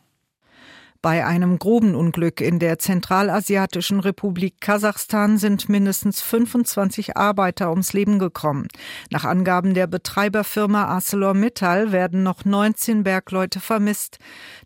Bei 1.01 1.25
einem 1.25 1.59
Grubenunglück 1.59 2.41
in 2.41 2.57
der 2.57 2.79
Zentralasiatischen 2.79 3.99
Republik 3.99 4.59
Kasachstan 4.59 5.37
sind 5.37 5.69
mindestens 5.69 6.21
25 6.21 7.15
Arbeiter 7.15 7.69
ums 7.69 7.93
Leben 7.93 8.17
gekommen. 8.17 8.67
Nach 9.11 9.23
Angaben 9.23 9.75
der 9.75 9.85
Betreiberfirma 9.85 10.85
ArcelorMittal 10.85 11.91
werden 11.91 12.23
noch 12.23 12.45
19 12.45 13.03
Bergleute 13.03 13.59
vermisst. 13.59 14.17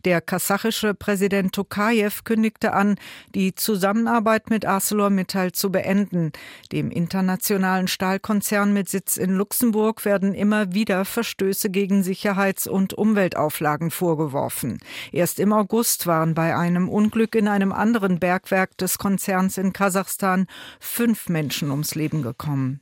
Der 0.06 0.22
kasachische 0.22 0.94
Präsident 0.94 1.54
Tokayev 1.54 2.24
kündigte 2.24 2.72
an, 2.72 2.96
die 3.34 3.54
Zusammenarbeit 3.54 4.48
mit 4.48 4.64
ArcelorMittal 4.64 5.52
zu 5.52 5.70
beenden. 5.70 6.32
Dem 6.72 6.90
internationalen 6.90 7.88
Stahlkonzern 7.88 8.72
mit 8.72 8.88
Sitz 8.88 9.18
in 9.18 9.32
Luxemburg 9.32 10.06
werden 10.06 10.34
immer 10.34 10.72
wieder 10.72 11.04
Verstöße 11.04 11.68
gegen 11.68 12.02
Sicherheits- 12.02 12.66
und 12.66 12.94
Umweltauflagen 12.94 13.90
vorgeworfen. 13.90 14.78
Erst 15.12 15.38
im 15.38 15.52
August 15.52 16.06
waren 16.22 16.34
bei 16.34 16.56
einem 16.56 16.88
Unglück 16.88 17.34
in 17.34 17.48
einem 17.48 17.72
anderen 17.72 18.20
Bergwerk 18.20 18.78
des 18.78 18.96
Konzerns 18.96 19.58
in 19.58 19.72
Kasachstan 19.72 20.46
fünf 20.78 21.28
Menschen 21.28 21.72
ums 21.72 21.96
Leben 21.96 22.22
gekommen. 22.22 22.80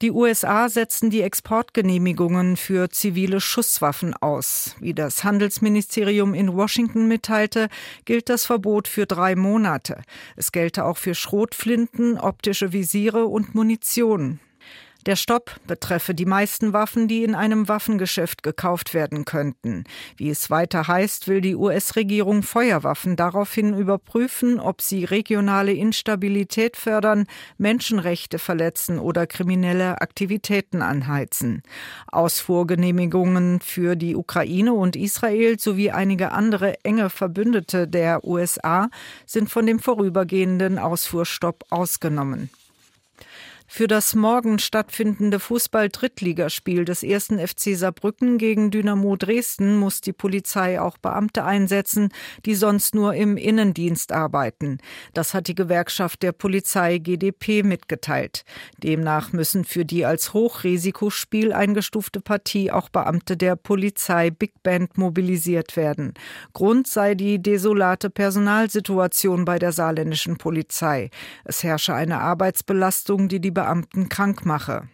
Die 0.00 0.10
USA 0.10 0.70
setzen 0.70 1.10
die 1.10 1.20
Exportgenehmigungen 1.20 2.56
für 2.56 2.88
zivile 2.88 3.38
Schusswaffen 3.38 4.14
aus. 4.14 4.76
Wie 4.80 4.94
das 4.94 5.24
Handelsministerium 5.24 6.32
in 6.32 6.54
Washington 6.54 7.06
mitteilte, 7.06 7.68
gilt 8.06 8.30
das 8.30 8.46
Verbot 8.46 8.88
für 8.88 9.04
drei 9.04 9.36
Monate. 9.36 10.00
Es 10.36 10.52
gelte 10.52 10.86
auch 10.86 10.96
für 10.96 11.14
Schrotflinten, 11.14 12.18
optische 12.18 12.72
Visiere 12.72 13.26
und 13.26 13.54
Munition. 13.54 14.40
Der 15.06 15.16
Stopp 15.16 15.56
betreffe 15.66 16.14
die 16.14 16.24
meisten 16.24 16.72
Waffen, 16.72 17.08
die 17.08 17.24
in 17.24 17.34
einem 17.34 17.68
Waffengeschäft 17.68 18.42
gekauft 18.42 18.94
werden 18.94 19.26
könnten. 19.26 19.84
Wie 20.16 20.30
es 20.30 20.48
weiter 20.48 20.88
heißt, 20.88 21.28
will 21.28 21.42
die 21.42 21.54
US-Regierung 21.54 22.42
Feuerwaffen 22.42 23.14
daraufhin 23.14 23.76
überprüfen, 23.76 24.58
ob 24.58 24.80
sie 24.80 25.04
regionale 25.04 25.72
Instabilität 25.72 26.78
fördern, 26.78 27.26
Menschenrechte 27.58 28.38
verletzen 28.38 28.98
oder 28.98 29.26
kriminelle 29.26 30.00
Aktivitäten 30.00 30.80
anheizen. 30.80 31.62
Ausfuhrgenehmigungen 32.10 33.60
für 33.60 33.96
die 33.96 34.16
Ukraine 34.16 34.72
und 34.72 34.96
Israel 34.96 35.60
sowie 35.60 35.90
einige 35.90 36.32
andere 36.32 36.82
enge 36.82 37.10
Verbündete 37.10 37.86
der 37.86 38.24
USA 38.24 38.88
sind 39.26 39.50
von 39.50 39.66
dem 39.66 39.80
vorübergehenden 39.80 40.78
Ausfuhrstopp 40.78 41.64
ausgenommen. 41.68 42.48
Für 43.66 43.88
das 43.88 44.14
morgen 44.14 44.58
stattfindende 44.58 45.40
Fußball-Drittligaspiel 45.40 46.84
des 46.84 47.02
ersten 47.02 47.38
FC 47.44 47.76
Saarbrücken 47.76 48.38
gegen 48.38 48.70
Dynamo 48.70 49.16
Dresden 49.16 49.78
muss 49.78 50.00
die 50.00 50.12
Polizei 50.12 50.80
auch 50.80 50.98
Beamte 50.98 51.44
einsetzen, 51.44 52.10
die 52.44 52.54
sonst 52.54 52.94
nur 52.94 53.14
im 53.14 53.36
Innendienst 53.36 54.12
arbeiten. 54.12 54.78
Das 55.12 55.34
hat 55.34 55.48
die 55.48 55.54
Gewerkschaft 55.54 56.22
der 56.22 56.32
Polizei 56.32 56.98
GDP 56.98 57.62
mitgeteilt. 57.62 58.44
Demnach 58.82 59.32
müssen 59.32 59.64
für 59.64 59.84
die 59.84 60.04
als 60.04 60.34
Hochrisikospiel 60.34 61.52
eingestufte 61.52 62.20
Partie 62.20 62.70
auch 62.70 62.90
Beamte 62.90 63.36
der 63.36 63.56
Polizei 63.56 64.30
Big 64.30 64.62
Band 64.62 64.98
mobilisiert 64.98 65.76
werden. 65.76 66.12
Grund 66.52 66.86
sei 66.86 67.14
die 67.14 67.42
desolate 67.42 68.10
Personalsituation 68.10 69.46
bei 69.46 69.58
der 69.58 69.72
saarländischen 69.72 70.36
Polizei. 70.36 71.10
Es 71.44 71.64
herrsche 71.64 71.94
eine 71.94 72.20
Arbeitsbelastung, 72.20 73.28
die 73.28 73.40
die 73.40 73.53
Beamten 73.54 74.08
krank 74.08 74.44
mache. 74.44 74.88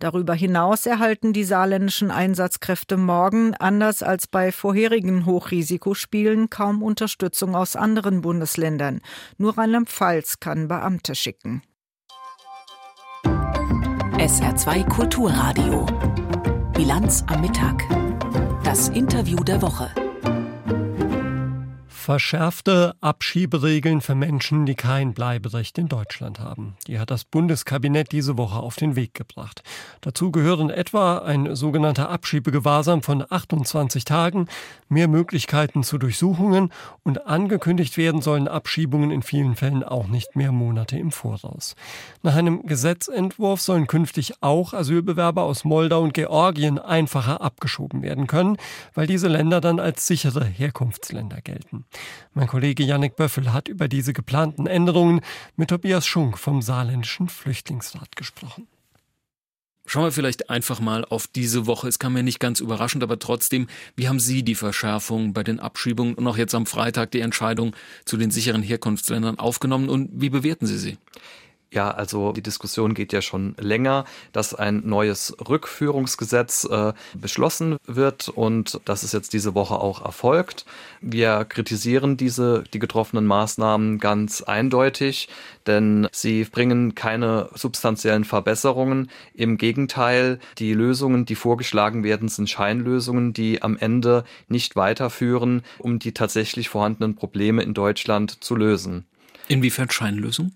Darüber 0.00 0.32
hinaus 0.32 0.86
erhalten 0.86 1.34
die 1.34 1.44
saarländischen 1.44 2.10
Einsatzkräfte 2.10 2.96
morgen, 2.96 3.54
anders 3.54 4.02
als 4.02 4.26
bei 4.26 4.50
vorherigen 4.50 5.26
Hochrisikospielen, 5.26 6.48
kaum 6.48 6.82
Unterstützung 6.82 7.54
aus 7.54 7.76
anderen 7.76 8.22
Bundesländern. 8.22 9.02
Nur 9.36 9.58
Rheinland-Pfalz 9.58 10.40
kann 10.40 10.68
Beamte 10.68 11.14
schicken. 11.14 11.62
SR2 13.24 14.88
Kulturradio. 14.88 15.84
Bilanz 16.72 17.22
am 17.26 17.42
Mittag. 17.42 17.84
Das 18.64 18.88
Interview 18.88 19.44
der 19.44 19.60
Woche. 19.60 19.90
Verschärfte 22.00 22.94
Abschieberegeln 23.02 24.00
für 24.00 24.14
Menschen, 24.14 24.64
die 24.64 24.74
kein 24.74 25.12
Bleiberecht 25.12 25.76
in 25.76 25.86
Deutschland 25.86 26.40
haben. 26.40 26.74
Die 26.86 26.98
hat 26.98 27.10
das 27.10 27.26
Bundeskabinett 27.26 28.10
diese 28.10 28.38
Woche 28.38 28.58
auf 28.58 28.76
den 28.76 28.96
Weg 28.96 29.12
gebracht. 29.12 29.62
Dazu 30.00 30.32
gehören 30.32 30.70
etwa 30.70 31.18
ein 31.18 31.54
sogenannter 31.54 32.08
Abschiebegewahrsam 32.08 33.02
von 33.02 33.22
28 33.28 34.06
Tagen, 34.06 34.46
mehr 34.88 35.08
Möglichkeiten 35.08 35.82
zu 35.82 35.98
Durchsuchungen 35.98 36.72
und 37.02 37.26
angekündigt 37.26 37.98
werden 37.98 38.22
sollen 38.22 38.48
Abschiebungen 38.48 39.10
in 39.10 39.22
vielen 39.22 39.54
Fällen 39.54 39.84
auch 39.84 40.06
nicht 40.06 40.36
mehr 40.36 40.52
Monate 40.52 40.98
im 40.98 41.12
Voraus. 41.12 41.76
Nach 42.22 42.34
einem 42.34 42.64
Gesetzentwurf 42.64 43.60
sollen 43.60 43.86
künftig 43.86 44.32
auch 44.40 44.72
Asylbewerber 44.72 45.42
aus 45.42 45.64
Moldau 45.64 46.00
und 46.00 46.14
Georgien 46.14 46.78
einfacher 46.78 47.42
abgeschoben 47.42 48.00
werden 48.00 48.26
können, 48.26 48.56
weil 48.94 49.06
diese 49.06 49.28
Länder 49.28 49.60
dann 49.60 49.78
als 49.78 50.06
sichere 50.06 50.46
Herkunftsländer 50.46 51.42
gelten. 51.42 51.84
Mein 52.32 52.46
Kollege 52.46 52.82
Yannick 52.82 53.16
Böffel 53.16 53.52
hat 53.52 53.68
über 53.68 53.88
diese 53.88 54.12
geplanten 54.12 54.66
Änderungen 54.66 55.20
mit 55.56 55.70
Tobias 55.70 56.06
Schunk 56.06 56.38
vom 56.38 56.62
Saarländischen 56.62 57.28
Flüchtlingsrat 57.28 58.16
gesprochen. 58.16 58.68
Schauen 59.86 60.04
wir 60.04 60.12
vielleicht 60.12 60.50
einfach 60.50 60.78
mal 60.78 61.04
auf 61.04 61.26
diese 61.26 61.66
Woche. 61.66 61.88
Es 61.88 61.98
kam 61.98 62.12
mir 62.12 62.22
nicht 62.22 62.38
ganz 62.38 62.60
überraschend, 62.60 63.02
aber 63.02 63.18
trotzdem, 63.18 63.66
wie 63.96 64.08
haben 64.08 64.20
Sie 64.20 64.44
die 64.44 64.54
Verschärfung 64.54 65.32
bei 65.32 65.42
den 65.42 65.58
Abschiebungen 65.58 66.14
und 66.14 66.24
auch 66.28 66.36
jetzt 66.36 66.54
am 66.54 66.66
Freitag 66.66 67.10
die 67.10 67.18
Entscheidung 67.18 67.74
zu 68.04 68.16
den 68.16 68.30
sicheren 68.30 68.62
Herkunftsländern 68.62 69.40
aufgenommen 69.40 69.88
und 69.88 70.08
wie 70.12 70.30
bewerten 70.30 70.66
Sie 70.66 70.78
sie? 70.78 70.98
Ja, 71.72 71.92
also 71.92 72.32
die 72.32 72.42
Diskussion 72.42 72.94
geht 72.94 73.12
ja 73.12 73.22
schon 73.22 73.54
länger, 73.56 74.04
dass 74.32 74.54
ein 74.54 74.82
neues 74.86 75.36
Rückführungsgesetz 75.48 76.64
äh, 76.64 76.92
beschlossen 77.14 77.76
wird 77.86 78.28
und 78.28 78.80
das 78.86 79.04
ist 79.04 79.14
jetzt 79.14 79.32
diese 79.34 79.54
Woche 79.54 79.74
auch 79.74 80.04
erfolgt. 80.04 80.66
Wir 81.00 81.44
kritisieren 81.44 82.16
diese, 82.16 82.64
die 82.74 82.80
getroffenen 82.80 83.24
Maßnahmen 83.24 84.00
ganz 84.00 84.42
eindeutig, 84.42 85.28
denn 85.68 86.08
sie 86.10 86.42
bringen 86.42 86.96
keine 86.96 87.50
substanziellen 87.54 88.24
Verbesserungen. 88.24 89.08
Im 89.32 89.56
Gegenteil, 89.56 90.40
die 90.58 90.74
Lösungen, 90.74 91.24
die 91.24 91.36
vorgeschlagen 91.36 92.02
werden, 92.02 92.28
sind 92.28 92.50
Scheinlösungen, 92.50 93.32
die 93.32 93.62
am 93.62 93.76
Ende 93.76 94.24
nicht 94.48 94.74
weiterführen, 94.74 95.62
um 95.78 96.00
die 96.00 96.14
tatsächlich 96.14 96.68
vorhandenen 96.68 97.14
Probleme 97.14 97.62
in 97.62 97.74
Deutschland 97.74 98.42
zu 98.42 98.56
lösen. 98.56 99.04
Inwiefern 99.46 99.90
Scheinlösung? 99.90 100.52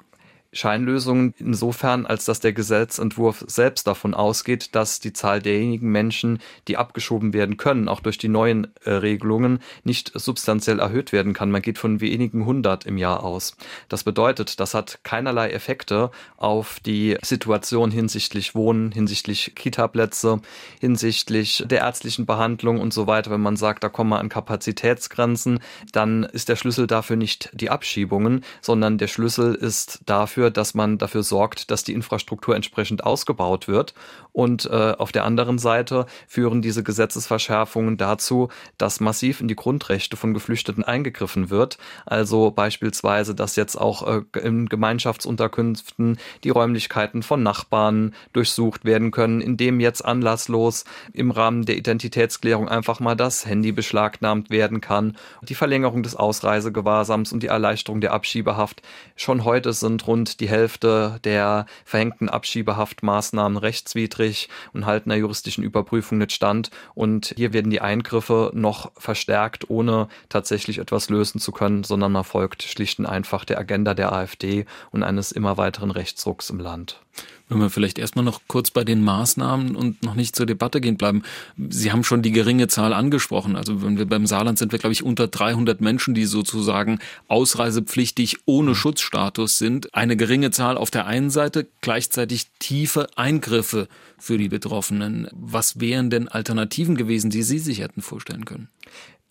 Scheinlösungen 0.55 1.35
insofern, 1.39 2.07
als 2.07 2.25
dass 2.25 2.41
der 2.41 2.53
Gesetzentwurf 2.53 3.45
selbst 3.47 3.87
davon 3.87 4.15
ausgeht, 4.15 4.75
dass 4.75 5.01
die 5.01 5.13
Zahl 5.13 5.43
derjenigen 5.43 5.91
Menschen, 5.91 6.39
die 6.69 6.77
abgeschoben 6.77 7.33
werden 7.33 7.57
können, 7.57 7.89
auch 7.89 8.01
durch 8.01 8.19
die 8.19 8.29
neuen 8.29 8.69
äh, 8.85 8.91
Regelungen, 8.91 9.59
nicht 9.83 10.13
substanziell 10.15 10.79
erhöht 10.79 11.13
werden 11.13 11.33
kann. 11.33 11.51
Man 11.51 11.63
geht 11.63 11.79
von 11.79 12.01
wenigen 12.01 12.47
hundert 12.47 12.87
im 12.87 12.97
Jahr 12.97 13.23
aus. 13.23 13.57
Das 13.89 14.05
bedeutet, 14.05 14.61
das 14.61 14.75
hat 14.75 15.01
keinerlei 15.03 15.51
Effekte 15.51 16.11
auf 16.37 16.81
die 16.81 17.19
Situation 17.23 17.91
hinsichtlich 17.91 18.55
Wohnen, 18.55 18.93
hinsichtlich 18.93 19.55
Kitaplätze, 19.55 20.41
hinsichtlich 20.81 21.65
der 21.67 21.81
ärztlichen 21.81 22.27
Behandlung 22.27 22.81
und 22.81 22.95
so 22.95 23.07
weiter. 23.07 23.31
Wenn 23.31 23.41
man 23.41 23.57
sagt, 23.57 23.85
da 23.85 23.89
kommen 23.89 24.11
wir 24.11 24.21
an 24.21 24.29
Kapazitätsgrenzen, 24.29 25.61
dann 25.93 26.25
ist 26.25 26.49
der 26.49 26.57
Schlüssel 26.57 26.87
dafür 26.87 27.17
nicht 27.17 27.51
die 27.53 27.71
Abschiebungen, 27.71 28.45
sondern 28.61 28.99
der 28.99 29.09
Schlüssel 29.09 29.55
ist 29.55 30.01
dafür, 30.07 30.44
dafür, 30.45 30.51
dass 30.51 30.75
man 30.75 30.99
dafür 30.99 31.23
sorgt, 31.23 31.71
dass 31.71 31.85
die 31.85 31.93
Infrastruktur 31.93 32.55
entsprechend 32.55 33.05
ausgebaut 33.05 33.69
wird. 33.69 33.95
Und 34.33 34.67
äh, 34.67 34.95
auf 34.99 35.13
der 35.13 35.25
anderen 35.25 35.59
Seite 35.59 36.07
führen 36.27 36.61
diese 36.61 36.83
Gesetzesverschärfungen 36.83 37.97
dazu, 37.97 38.49
dass 38.79 39.01
massiv 39.01 39.41
in 39.41 39.49
die 39.49 39.55
Grundrechte 39.55 40.17
von 40.17 40.35
Geflüchteten 40.35 40.83
eingegriffen 40.83 41.51
wird. 41.51 41.79
Also 42.05 42.51
beispielsweise, 42.51 43.35
dass 43.35 43.57
jetzt 43.57 43.77
auch 43.77 44.07
äh, 44.07 44.23
in 44.43 44.67
Gemeinschaftsunterkünften 44.67 46.19
die 46.43 46.51
Räumlichkeiten 46.51 47.23
von 47.23 47.43
Nachbarn 47.43 48.15
durchsucht 48.33 48.85
werden 48.85 49.13
können, 49.13 49.41
indem 49.41 49.81
jetzt 49.81 50.05
anlasslos 50.05 50.85
im 51.13 51.31
Rahmen 51.31 51.65
der 51.65 51.77
Identitätsklärung 51.77 52.69
einfach 52.69 53.01
mal 53.01 53.15
das 53.15 53.47
Handy 53.47 53.73
beschlagnahmt 53.73 54.51
werden 54.51 54.81
kann. 54.81 55.17
Die 55.43 55.55
Verlängerung 55.55 56.03
des 56.03 56.17
Ausreisegewahrsams 56.17 57.33
und 57.33 57.43
die 57.43 57.49
Erleichterung 57.49 58.01
der 58.01 58.13
Abschiebehaft. 58.13 58.83
Schon 59.15 59.45
heute 59.45 59.73
sind 59.73 60.07
rund 60.09 60.34
die 60.37 60.49
Hälfte 60.49 61.21
der 61.25 61.67
verhängten 61.85 62.29
Abschiebehaftmaßnahmen 62.29 63.59
rechtswidrig 63.59 64.49
und 64.73 64.87
halten 64.87 65.11
der 65.11 65.19
juristischen 65.19 65.65
Überprüfung 65.65 66.19
nicht 66.19 66.33
stand. 66.33 66.71
Und 66.95 67.35
hier 67.37 67.53
werden 67.53 67.71
die 67.71 67.81
Eingriffe 67.81 68.51
noch 68.55 68.93
verstärkt, 68.97 69.71
ohne 69.71 70.09
tatsächlich 70.29 70.79
etwas 70.79 71.09
lösen 71.09 71.41
zu 71.41 71.53
können, 71.53 71.85
sondern 71.85 72.13
man 72.13 72.25
folgt 72.25 72.63
schlicht 72.63 72.99
und 72.99 73.07
einfach 73.07 73.45
der 73.45 73.59
Agenda 73.59 73.95
der 73.95 74.13
AfD 74.13 74.67
und 74.91 75.03
eines 75.03 75.33
immer 75.33 75.57
weiteren 75.57 75.91
Rechtsrucks 75.91 76.51
im 76.51 76.61
Land. 76.61 77.01
Wenn 77.49 77.59
wir 77.59 77.69
vielleicht 77.69 77.99
erstmal 77.99 78.25
noch 78.25 78.41
kurz 78.49 78.71
bei 78.71 78.85
den 78.85 79.05
Maßnahmen 79.05 79.77
und 79.77 80.03
noch 80.03 80.15
nicht 80.15 80.35
zur 80.35 80.47
Debatte 80.47 80.81
gehen 80.81 80.97
bleiben. 80.97 81.23
Sie 81.69 81.93
haben 81.93 82.03
schon 82.03 82.23
die 82.23 82.33
geringe 82.33 82.69
Zahl 82.69 82.95
angesprochen. 82.95 83.55
Also 83.55 83.83
wenn 83.83 83.99
wir 83.99 84.07
beim 84.07 84.27
Saarland 84.27 84.59
sind 84.59 84.73
wir, 84.73 84.79
glaube 84.79 84.95
ich, 84.95 85.03
unter 85.03 85.29
300 85.29 85.81
Menschen, 85.83 86.15
die 86.15 86.25
sozusagen 86.25 87.01
ausreisepflichtig 87.29 88.39
ohne 88.47 88.71
mhm. 88.71 88.75
Schutzstatus 88.75 89.59
sind. 89.59 89.95
Eine 89.95 90.17
geringe 90.17 90.53
Zahl 90.53 90.79
auf 90.79 90.91
der 90.91 91.07
einen 91.07 91.29
Seite, 91.29 91.67
gleichzeitig 91.83 92.47
tiefe 92.61 93.09
Eingriffe 93.17 93.89
für 94.19 94.39
die 94.39 94.49
Betroffenen. 94.49 95.29
Was 95.33 95.81
wären 95.81 96.09
denn 96.09 96.29
Alternativen 96.29 96.97
gewesen, 96.97 97.29
die 97.29 97.43
Sie 97.43 97.59
sich 97.59 97.81
hätten 97.81 98.01
vorstellen 98.01 98.47
können? 98.47 98.69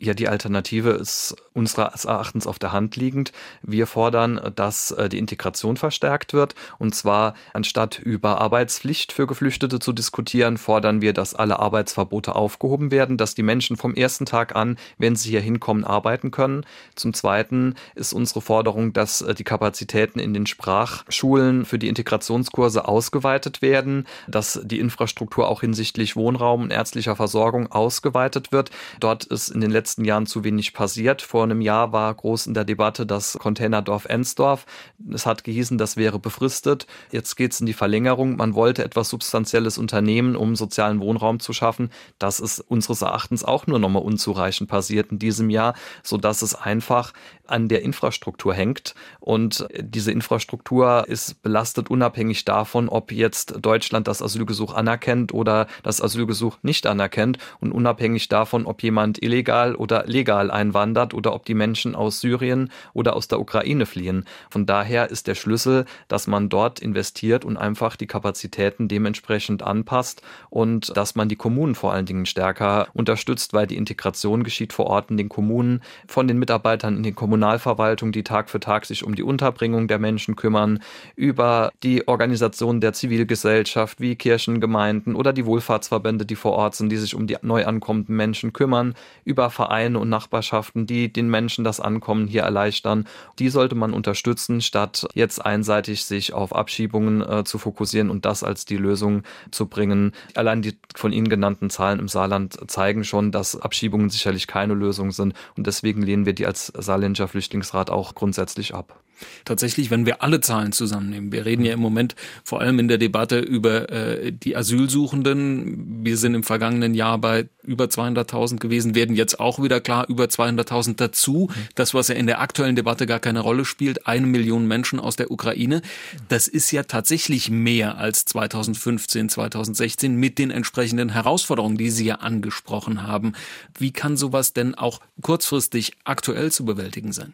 Ja, 0.04 0.14
die 0.14 0.28
Alternative 0.28 0.90
ist 0.90 1.34
unseres 1.54 2.04
Erachtens 2.04 2.46
auf 2.46 2.60
der 2.60 2.74
Hand 2.74 2.98
liegend. 2.98 3.32
Wir 3.62 3.88
fordern, 3.88 4.52
dass 4.54 4.92
äh, 4.92 5.08
die 5.08 5.18
Integration 5.18 5.78
verstärkt 5.78 6.34
wird. 6.34 6.56
Und 6.78 6.94
zwar 6.94 7.36
anstatt 7.54 8.00
über 8.00 8.42
Arbeitspflicht 8.42 9.14
für 9.14 9.28
Geflüchtete 9.28 9.80
zu 9.80 9.94
diskutieren, 9.94 10.58
fordern 10.58 11.02
wir, 11.02 11.14
dass 11.14 11.36
alle 11.36 11.60
Arbeitsverbote 11.60 12.36
aufgehoben 12.36 12.92
werden, 12.92 13.18
dass 13.18 13.34
die 13.34 13.44
Menschen 13.44 13.78
vom 13.78 13.94
ersten 13.96 14.26
Tag 14.26 14.58
an, 14.58 14.78
wenn 14.98 15.16
sie 15.16 15.30
hier 15.30 15.40
hinkommen, 15.40 15.86
arbeiten 15.86 16.32
können. 16.32 16.66
Zum 16.96 17.14
Zweiten 17.14 17.76
ist 17.96 18.12
unsere 18.12 18.42
Forderung, 18.42 18.92
dass 18.92 19.22
äh, 19.22 19.34
die 19.34 19.46
Kapazitäten 19.46 20.20
in 20.20 20.34
den 20.34 20.48
Sprachschulen 20.48 21.64
für 21.64 21.80
die 21.80 21.88
Integrationskurse 21.88 22.90
ausgeweitet 22.90 23.62
werden, 23.62 24.06
dass 24.28 24.60
die 24.66 24.80
Infrastruktur 24.80 25.48
auch 25.48 25.62
hinsichtlich 25.62 26.18
Wohnraum 26.18 26.64
und 26.64 26.72
ärztlicher 26.72 27.16
Versorgung 27.16 27.72
ausgeweitet 27.72 28.52
wird. 28.52 28.70
Dort 29.00 29.24
ist 29.24 29.48
in 29.48 29.62
den 29.62 29.72
letzten 29.72 29.93
letzten 29.94 30.06
Jahren 30.06 30.26
zu 30.26 30.44
wenig 30.44 30.74
passiert. 30.74 31.22
Vor 31.22 31.44
einem 31.44 31.62
Jahr 31.62 31.92
war 31.92 32.12
groß 32.12 32.48
in 32.48 32.56
der 32.56 32.64
Debatte 32.66 33.06
das 33.06 33.38
Containerdorf 33.40 34.06
Ensdorf. 34.06 34.66
Es 35.12 35.28
hat 35.28 35.44
gehießen, 35.44 35.78
das 35.78 35.98
wäre 35.98 36.18
befristet. 36.18 36.88
Jetzt 37.12 37.36
geht 37.36 37.52
es 37.52 37.60
in 37.60 37.68
die 37.68 37.74
Verlängerung. 37.74 38.36
Man 38.36 38.56
wollte 38.56 38.84
etwas 38.84 39.10
Substanzielles 39.10 39.78
unternehmen, 39.78 40.36
um 40.36 40.56
sozialen 40.56 41.00
Wohnraum 41.00 41.40
zu 41.40 41.54
schaffen. 41.54 41.92
Das 42.18 42.40
ist 42.40 42.60
unseres 42.60 43.04
Erachtens 43.04 43.44
auch 43.44 43.68
nur 43.68 43.78
nochmal 43.78 44.02
unzureichend 44.02 44.68
passiert 44.68 45.12
in 45.12 45.20
diesem 45.20 45.52
Jahr, 45.52 45.76
sodass 46.02 46.42
es 46.42 46.56
einfach 46.56 47.14
an 47.46 47.68
der 47.68 47.84
Infrastruktur 47.84 48.54
hängt. 48.54 48.96
Und 49.20 49.68
diese 49.80 50.12
Infrastruktur 50.12 51.06
ist 51.08 51.44
belastet 51.44 51.92
unabhängig 51.92 52.46
davon, 52.46 52.90
ob 52.90 53.12
jetzt 53.12 53.56
Deutschland 53.62 54.08
das 54.08 54.22
Asylgesuch 54.22 54.74
anerkennt 54.74 55.34
oder 55.34 55.68
das 55.84 56.02
Asylgesuch 56.02 56.58
nicht 56.64 56.88
anerkennt 56.88 57.38
und 57.60 57.72
unabhängig 57.72 58.30
davon, 58.30 58.66
ob 58.66 58.82
jemand 58.82 59.22
illegal 59.22 59.76
oder 59.84 60.06
legal 60.08 60.50
einwandert 60.50 61.14
oder 61.14 61.34
ob 61.34 61.46
die 61.46 61.54
Menschen 61.54 61.94
aus 61.94 62.22
Syrien 62.22 62.72
oder 62.94 63.18
aus 63.18 63.28
der 63.28 63.42
Ukraine 63.42 63.86
fliehen. 63.86 64.24
Von 64.50 64.66
daher 64.66 65.12
ist 65.12 65.28
der 65.28 65.36
Schlüssel, 65.36 65.84
dass 66.08 66.26
man 66.26 66.48
dort 66.48 66.80
investiert 66.80 67.44
und 67.44 67.58
einfach 67.58 67.98
die 67.98 68.08
Kapazitäten 68.08 68.88
dementsprechend 68.88 69.62
anpasst 69.62 70.22
und 70.50 70.96
dass 70.96 71.16
man 71.16 71.28
die 71.28 71.36
Kommunen 71.36 71.76
vor 71.76 71.92
allen 71.92 72.06
Dingen 72.06 72.26
stärker 72.26 72.88
unterstützt, 72.94 73.52
weil 73.52 73.68
die 73.68 73.76
Integration 73.76 74.44
geschieht 74.44 74.72
vor 74.72 74.88
Ort 74.88 75.12
in 75.12 75.18
den 75.18 75.28
Kommunen, 75.28 75.82
von 76.08 76.30
den 76.30 76.40
Mitarbeitern 76.40 76.96
in 76.96 77.04
den 77.04 77.16
Kommunalverwaltungen, 77.16 78.14
die 78.14 78.24
Tag 78.24 78.50
für 78.50 78.62
Tag 78.62 78.86
sich 78.86 79.04
um 79.04 79.16
die 79.16 79.24
Unterbringung 79.24 79.90
der 79.90 80.00
Menschen 80.00 80.38
kümmern, 80.38 80.80
über 81.18 81.74
die 81.84 82.08
Organisation 82.08 82.80
der 82.80 82.94
Zivilgesellschaft 82.94 84.00
wie 84.00 84.16
Kirchengemeinden 84.16 85.16
oder 85.16 85.34
die 85.34 85.46
Wohlfahrtsverbände, 85.46 86.26
die 86.26 86.38
vor 86.38 86.54
Ort 86.54 86.76
sind, 86.76 86.90
die 86.90 86.98
sich 86.98 87.16
um 87.16 87.28
die 87.28 87.36
neu 87.42 87.66
ankommenden 87.66 88.16
Menschen 88.16 88.54
kümmern, 88.54 88.96
über 89.26 89.50
Vereine 89.64 89.98
und 89.98 90.10
Nachbarschaften, 90.10 90.88
die 90.88 91.12
den 91.14 91.30
Menschen 91.30 91.64
das 91.64 91.80
Ankommen 91.80 92.28
hier 92.28 92.42
erleichtern. 92.42 93.08
Die 93.40 93.48
sollte 93.48 93.76
man 93.76 93.94
unterstützen, 93.94 94.60
statt 94.60 95.08
jetzt 95.14 95.40
einseitig 95.46 96.04
sich 96.04 96.34
auf 96.34 96.54
Abschiebungen 96.54 97.22
äh, 97.22 97.46
zu 97.46 97.58
fokussieren 97.58 98.10
und 98.10 98.26
das 98.26 98.44
als 98.44 98.66
die 98.66 98.76
Lösung 98.76 99.24
zu 99.52 99.68
bringen. 99.68 100.12
Allein 100.36 100.62
die 100.62 100.78
von 100.96 101.14
Ihnen 101.14 101.30
genannten 101.30 101.70
Zahlen 101.70 102.00
im 102.00 102.10
Saarland 102.10 102.70
zeigen 102.70 103.06
schon, 103.06 103.32
dass 103.32 103.56
Abschiebungen 103.56 104.10
sicherlich 104.10 104.48
keine 104.48 104.74
Lösung 104.74 105.12
sind 105.14 105.34
und 105.56 105.66
deswegen 105.66 106.02
lehnen 106.02 106.26
wir 106.26 106.34
die 106.34 106.46
als 106.46 106.68
Saarländischer 106.68 107.30
Flüchtlingsrat 107.30 107.90
auch 107.90 108.16
grundsätzlich 108.16 108.76
ab. 108.76 109.00
Tatsächlich, 109.46 109.92
wenn 109.92 110.06
wir 110.06 110.22
alle 110.22 110.42
Zahlen 110.42 110.72
zusammennehmen, 110.72 111.32
wir 111.32 111.46
reden 111.46 111.66
ja 111.66 111.74
im 111.74 111.80
Moment 111.80 112.16
vor 112.44 112.62
allem 112.62 112.80
in 112.80 112.88
der 112.88 112.98
Debatte 112.98 113.40
über 113.40 113.90
äh, 113.92 114.32
die 114.32 114.56
Asylsuchenden. 114.56 116.04
Wir 116.04 116.18
sind 116.18 116.36
im 116.36 116.44
vergangenen 116.44 116.94
Jahr 116.94 117.18
bei 117.18 117.48
über 117.64 117.86
200.000 117.86 118.58
gewesen, 118.58 118.96
werden 118.96 119.16
jetzt 119.16 119.40
auch 119.40 119.62
wieder 119.62 119.80
klar 119.80 120.06
über 120.10 120.26
200.000 120.26 120.96
dazu. 120.96 121.50
Das, 121.76 121.94
was 121.94 122.10
ja 122.10 122.16
in 122.16 122.28
der 122.28 122.42
aktuellen 122.42 122.76
Debatte 122.76 123.06
gar 123.06 123.20
keine 123.20 123.40
Rolle 123.40 123.66
spielt, 123.66 124.08
eine 124.08 124.28
Million 124.28 124.68
Menschen 124.68 125.00
aus 125.00 125.16
der 125.16 125.32
Ukraine. 125.32 125.82
Das 126.30 126.48
ist 126.48 126.72
ja 126.72 126.84
tatsächlich 126.84 127.50
mehr 127.50 127.98
als 127.98 128.26
2015, 128.26 129.30
2016 129.30 130.16
mit 130.16 130.38
den 130.40 130.52
entsprechenden 130.52 131.10
Herausforderungen, 131.10 131.78
die 131.78 131.90
Sie 131.90 132.06
ja 132.06 132.16
angesprochen 132.16 133.04
haben. 133.04 133.34
Wie 133.78 133.92
kann 133.92 134.18
sowas 134.18 134.54
denn 134.54 134.76
auch 134.76 135.00
kurzfristig 135.22 135.94
aktuell 136.04 136.52
zu 136.52 136.66
bewältigen 136.66 137.12
sein? 137.12 137.34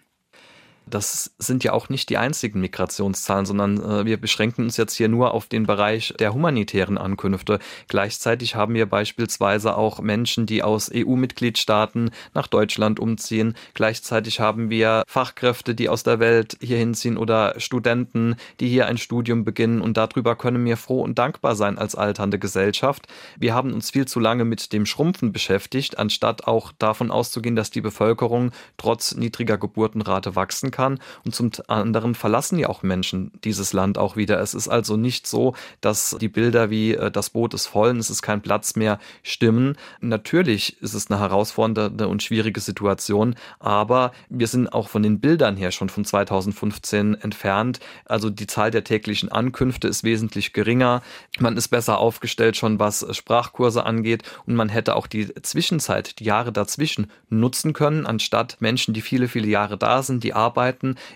Das 0.89 1.32
sind 1.38 1.63
ja 1.63 1.73
auch 1.73 1.89
nicht 1.89 2.10
die 2.10 2.17
einzigen 2.17 2.62
Migrationszahlen, 2.62 3.45
sondern 3.45 3.78
äh, 3.78 4.06
wir 4.06 4.19
beschränken 4.19 4.63
uns 4.63 4.78
jetzt 4.78 4.95
hier 4.95 5.08
nur 5.08 5.34
auf 5.34 5.47
den 5.47 5.65
Bereich 5.65 6.13
der 6.19 6.34
humanitären 6.34 6.97
Ankünfte. 6.97 7.60
Gleichzeitig 7.88 8.56
haben 8.56 8.73
wir 8.73 8.88
beispielsweise 8.88 9.78
auch 9.78 9.99
Menschen, 10.02 10.45
die 10.45 10.63
aus 10.63 10.91
EU-Mitgliedstaaten 10.93 12.12
nach 12.34 12.47
Deutschland 12.47 12.99
umziehen. 12.99 13.56
Gleichzeitig 13.73 14.39
haben 14.39 14.69
wir 14.69 15.04
Fachkräfte, 15.08 15.75
die 15.75 15.89
aus 15.89 16.04
der 16.04 16.19
Welt 16.19 16.58
hier 16.60 16.78
hinziehen 16.78 17.17
oder 17.17 17.60
Studenten, 17.60 18.36
die 18.60 18.69
hier 18.69 18.88
ein 18.88 18.97
Studium 18.97 19.43
beginnen. 19.43 19.82
Und 19.82 19.97
darüber 19.97 20.36
können 20.36 20.65
wir 20.65 20.78
froh 20.78 21.02
und 21.02 21.19
dankbar 21.19 21.56
sein 21.56 21.78
als 21.78 21.95
alternde 21.95 22.39
Gesellschaft. 22.39 23.08
Wir 23.38 23.54
haben 23.54 23.73
uns 23.73 23.91
viel 23.91 24.08
zu 24.08 24.19
lange 24.19 24.45
mit 24.45 24.73
dem 24.73 24.86
Schrumpfen 24.86 25.32
beschäftigt, 25.32 25.99
anstatt 25.99 26.47
auch 26.47 26.71
davon 26.80 27.12
auszugehen, 27.12 27.56
dass 27.56 27.69
die 27.69 27.82
Bevölkerung 27.82 28.52
trotz 28.78 29.15
niedriger 29.15 29.58
Geburtenrate 29.58 30.36
wachsen 30.36 30.71
kann 30.71 30.78
kann 30.79 30.99
und 31.25 31.35
zum 31.35 31.51
anderen 31.67 32.15
verlassen 32.15 32.57
ja 32.57 32.69
auch 32.69 32.83
Menschen 32.83 33.31
dieses 33.43 33.73
Land 33.73 33.97
auch 33.97 34.15
wieder. 34.15 34.39
Es 34.39 34.53
ist 34.53 34.69
also 34.69 34.95
nicht 34.95 35.27
so, 35.27 35.55
dass 35.81 36.15
die 36.21 36.29
Bilder 36.29 36.69
wie 36.69 36.93
äh, 36.93 37.11
das 37.11 37.31
Boot 37.31 37.53
ist 37.53 37.67
voll 37.67 37.89
und 37.89 37.97
es 37.97 38.09
ist 38.09 38.21
kein 38.21 38.41
Platz 38.41 38.77
mehr 38.77 38.97
stimmen. 39.21 39.75
Natürlich 39.99 40.81
ist 40.81 40.93
es 40.93 41.11
eine 41.11 41.19
herausfordernde 41.19 42.07
und 42.07 42.23
schwierige 42.23 42.61
Situation, 42.61 43.35
aber 43.59 44.13
wir 44.29 44.47
sind 44.47 44.71
auch 44.71 44.87
von 44.87 45.03
den 45.03 45.19
Bildern 45.19 45.57
her 45.57 45.71
schon 45.71 45.89
von 45.89 46.05
2015 46.05 47.15
entfernt. 47.15 47.81
Also 48.05 48.29
die 48.29 48.47
Zahl 48.47 48.71
der 48.71 48.85
täglichen 48.85 49.29
Ankünfte 49.29 49.89
ist 49.89 50.05
wesentlich 50.05 50.53
geringer. 50.53 51.01
Man 51.39 51.57
ist 51.57 51.67
besser 51.67 51.97
aufgestellt 51.97 52.55
schon, 52.55 52.79
was 52.79 53.05
Sprachkurse 53.11 53.85
angeht 53.85 54.23
und 54.45 54.55
man 54.55 54.69
hätte 54.69 54.95
auch 54.95 55.07
die 55.07 55.33
Zwischenzeit, 55.41 56.19
die 56.19 56.23
Jahre 56.23 56.53
dazwischen 56.53 57.11
nutzen 57.29 57.73
können, 57.73 58.05
anstatt 58.05 58.55
Menschen, 58.61 58.93
die 58.93 59.01
viele, 59.01 59.27
viele 59.27 59.47
Jahre 59.47 59.77
da 59.77 60.03
sind, 60.03 60.23
die 60.23 60.33
arbeiten, 60.33 60.68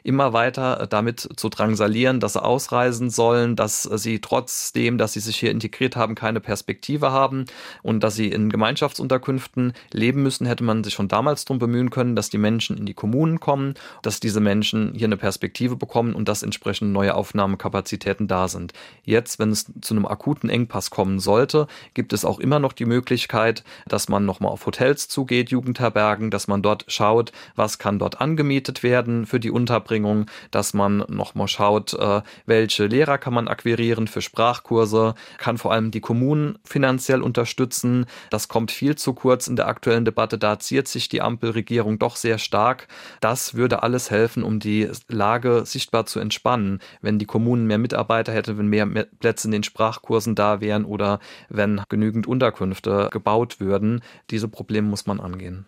immer 0.03 0.33
weiter 0.33 0.87
damit 0.89 1.27
zu 1.35 1.49
drangsalieren, 1.49 2.19
dass 2.19 2.33
sie 2.33 2.43
ausreisen 2.43 3.09
sollen, 3.09 3.55
dass 3.55 3.83
sie 3.83 4.19
trotzdem, 4.19 4.97
dass 4.97 5.13
sie 5.13 5.19
sich 5.19 5.37
hier 5.37 5.51
integriert 5.51 5.95
haben, 5.95 6.15
keine 6.15 6.39
Perspektive 6.39 7.11
haben 7.11 7.45
und 7.81 8.03
dass 8.03 8.15
sie 8.15 8.29
in 8.29 8.49
Gemeinschaftsunterkünften 8.49 9.73
leben 9.91 10.23
müssen, 10.23 10.45
hätte 10.45 10.63
man 10.63 10.83
sich 10.83 10.93
schon 10.93 11.07
damals 11.07 11.45
darum 11.45 11.59
bemühen 11.59 11.89
können, 11.89 12.15
dass 12.15 12.29
die 12.29 12.37
Menschen 12.37 12.77
in 12.77 12.85
die 12.85 12.93
Kommunen 12.93 13.39
kommen, 13.39 13.75
dass 14.01 14.19
diese 14.19 14.39
Menschen 14.39 14.93
hier 14.95 15.07
eine 15.07 15.17
Perspektive 15.17 15.75
bekommen 15.75 16.13
und 16.13 16.27
dass 16.27 16.43
entsprechend 16.43 16.91
neue 16.91 17.15
Aufnahmekapazitäten 17.15 18.27
da 18.27 18.47
sind. 18.47 18.73
Jetzt, 19.03 19.39
wenn 19.39 19.51
es 19.51 19.71
zu 19.81 19.93
einem 19.93 20.05
akuten 20.05 20.49
Engpass 20.49 20.89
kommen 20.89 21.19
sollte, 21.19 21.67
gibt 21.93 22.13
es 22.13 22.25
auch 22.25 22.39
immer 22.39 22.59
noch 22.59 22.73
die 22.73 22.85
Möglichkeit, 22.85 23.63
dass 23.87 24.09
man 24.09 24.25
nochmal 24.25 24.51
auf 24.51 24.65
Hotels 24.65 25.07
zugeht, 25.07 25.49
Jugendherbergen, 25.49 26.31
dass 26.31 26.47
man 26.47 26.61
dort 26.61 26.85
schaut, 26.87 27.31
was 27.55 27.77
kann 27.77 27.99
dort 27.99 28.21
angemietet 28.21 28.83
werden 28.83 29.25
für 29.25 29.39
die 29.43 29.51
Unterbringung, 29.51 30.25
dass 30.51 30.73
man 30.73 31.03
nochmal 31.07 31.47
schaut, 31.47 31.93
äh, 31.93 32.21
welche 32.45 32.87
Lehrer 32.87 33.17
kann 33.17 33.33
man 33.33 33.47
akquirieren 33.47 34.07
für 34.07 34.21
Sprachkurse, 34.21 35.15
kann 35.37 35.57
vor 35.57 35.71
allem 35.71 35.91
die 35.91 36.01
Kommunen 36.01 36.57
finanziell 36.63 37.21
unterstützen. 37.21 38.05
Das 38.29 38.47
kommt 38.47 38.71
viel 38.71 38.95
zu 38.95 39.13
kurz 39.13 39.47
in 39.47 39.55
der 39.55 39.67
aktuellen 39.67 40.05
Debatte, 40.05 40.37
da 40.37 40.59
ziert 40.59 40.87
sich 40.87 41.09
die 41.09 41.21
Ampelregierung 41.21 41.99
doch 41.99 42.15
sehr 42.15 42.37
stark. 42.37 42.87
Das 43.19 43.55
würde 43.55 43.83
alles 43.83 44.09
helfen, 44.11 44.43
um 44.43 44.59
die 44.59 44.89
Lage 45.07 45.63
sichtbar 45.65 46.05
zu 46.05 46.19
entspannen, 46.19 46.79
wenn 47.01 47.19
die 47.19 47.25
Kommunen 47.25 47.67
mehr 47.67 47.77
Mitarbeiter 47.77 48.33
hätten, 48.33 48.57
wenn 48.57 48.67
mehr 48.67 48.85
Plätze 49.19 49.47
in 49.47 49.51
den 49.51 49.63
Sprachkursen 49.63 50.35
da 50.35 50.61
wären 50.61 50.85
oder 50.85 51.19
wenn 51.49 51.81
genügend 51.89 52.27
Unterkünfte 52.27 53.09
gebaut 53.11 53.59
würden. 53.59 54.01
Diese 54.29 54.47
Probleme 54.47 54.87
muss 54.87 55.05
man 55.05 55.19
angehen. 55.19 55.65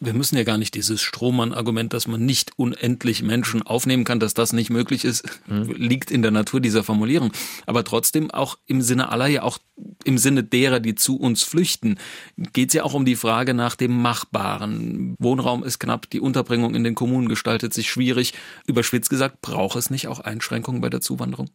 Wir 0.00 0.12
müssen 0.12 0.36
ja 0.36 0.44
gar 0.44 0.58
nicht 0.58 0.74
dieses 0.74 1.00
Strohmann-Argument, 1.00 1.92
dass 1.92 2.06
man 2.06 2.24
nicht 2.24 2.52
unendlich 2.56 3.22
Menschen 3.22 3.62
aufnehmen 3.62 4.04
kann, 4.04 4.20
dass 4.20 4.34
das 4.34 4.52
nicht 4.52 4.70
möglich 4.70 5.04
ist, 5.04 5.24
mhm. 5.46 5.72
liegt 5.76 6.10
in 6.10 6.22
der 6.22 6.30
Natur 6.30 6.60
dieser 6.60 6.84
Formulierung. 6.84 7.32
Aber 7.66 7.84
trotzdem 7.84 8.30
auch 8.30 8.58
im 8.66 8.82
Sinne 8.82 9.10
aller, 9.10 9.28
ja 9.28 9.42
auch 9.42 9.58
im 10.04 10.18
Sinne 10.18 10.44
derer, 10.44 10.80
die 10.80 10.94
zu 10.94 11.16
uns 11.16 11.42
flüchten, 11.42 11.98
geht 12.36 12.68
es 12.68 12.74
ja 12.74 12.84
auch 12.84 12.94
um 12.94 13.04
die 13.04 13.16
Frage 13.16 13.54
nach 13.54 13.76
dem 13.76 14.00
Machbaren. 14.02 15.16
Wohnraum 15.18 15.64
ist 15.64 15.78
knapp, 15.78 16.10
die 16.10 16.20
Unterbringung 16.20 16.74
in 16.74 16.84
den 16.84 16.94
Kommunen 16.94 17.28
gestaltet 17.28 17.72
sich 17.72 17.88
schwierig. 17.88 18.34
Überspitzt 18.66 19.10
gesagt, 19.10 19.40
braucht 19.40 19.76
es 19.76 19.90
nicht 19.90 20.08
auch 20.08 20.20
Einschränkungen 20.20 20.80
bei 20.80 20.90
der 20.90 21.00
Zuwanderung? 21.00 21.48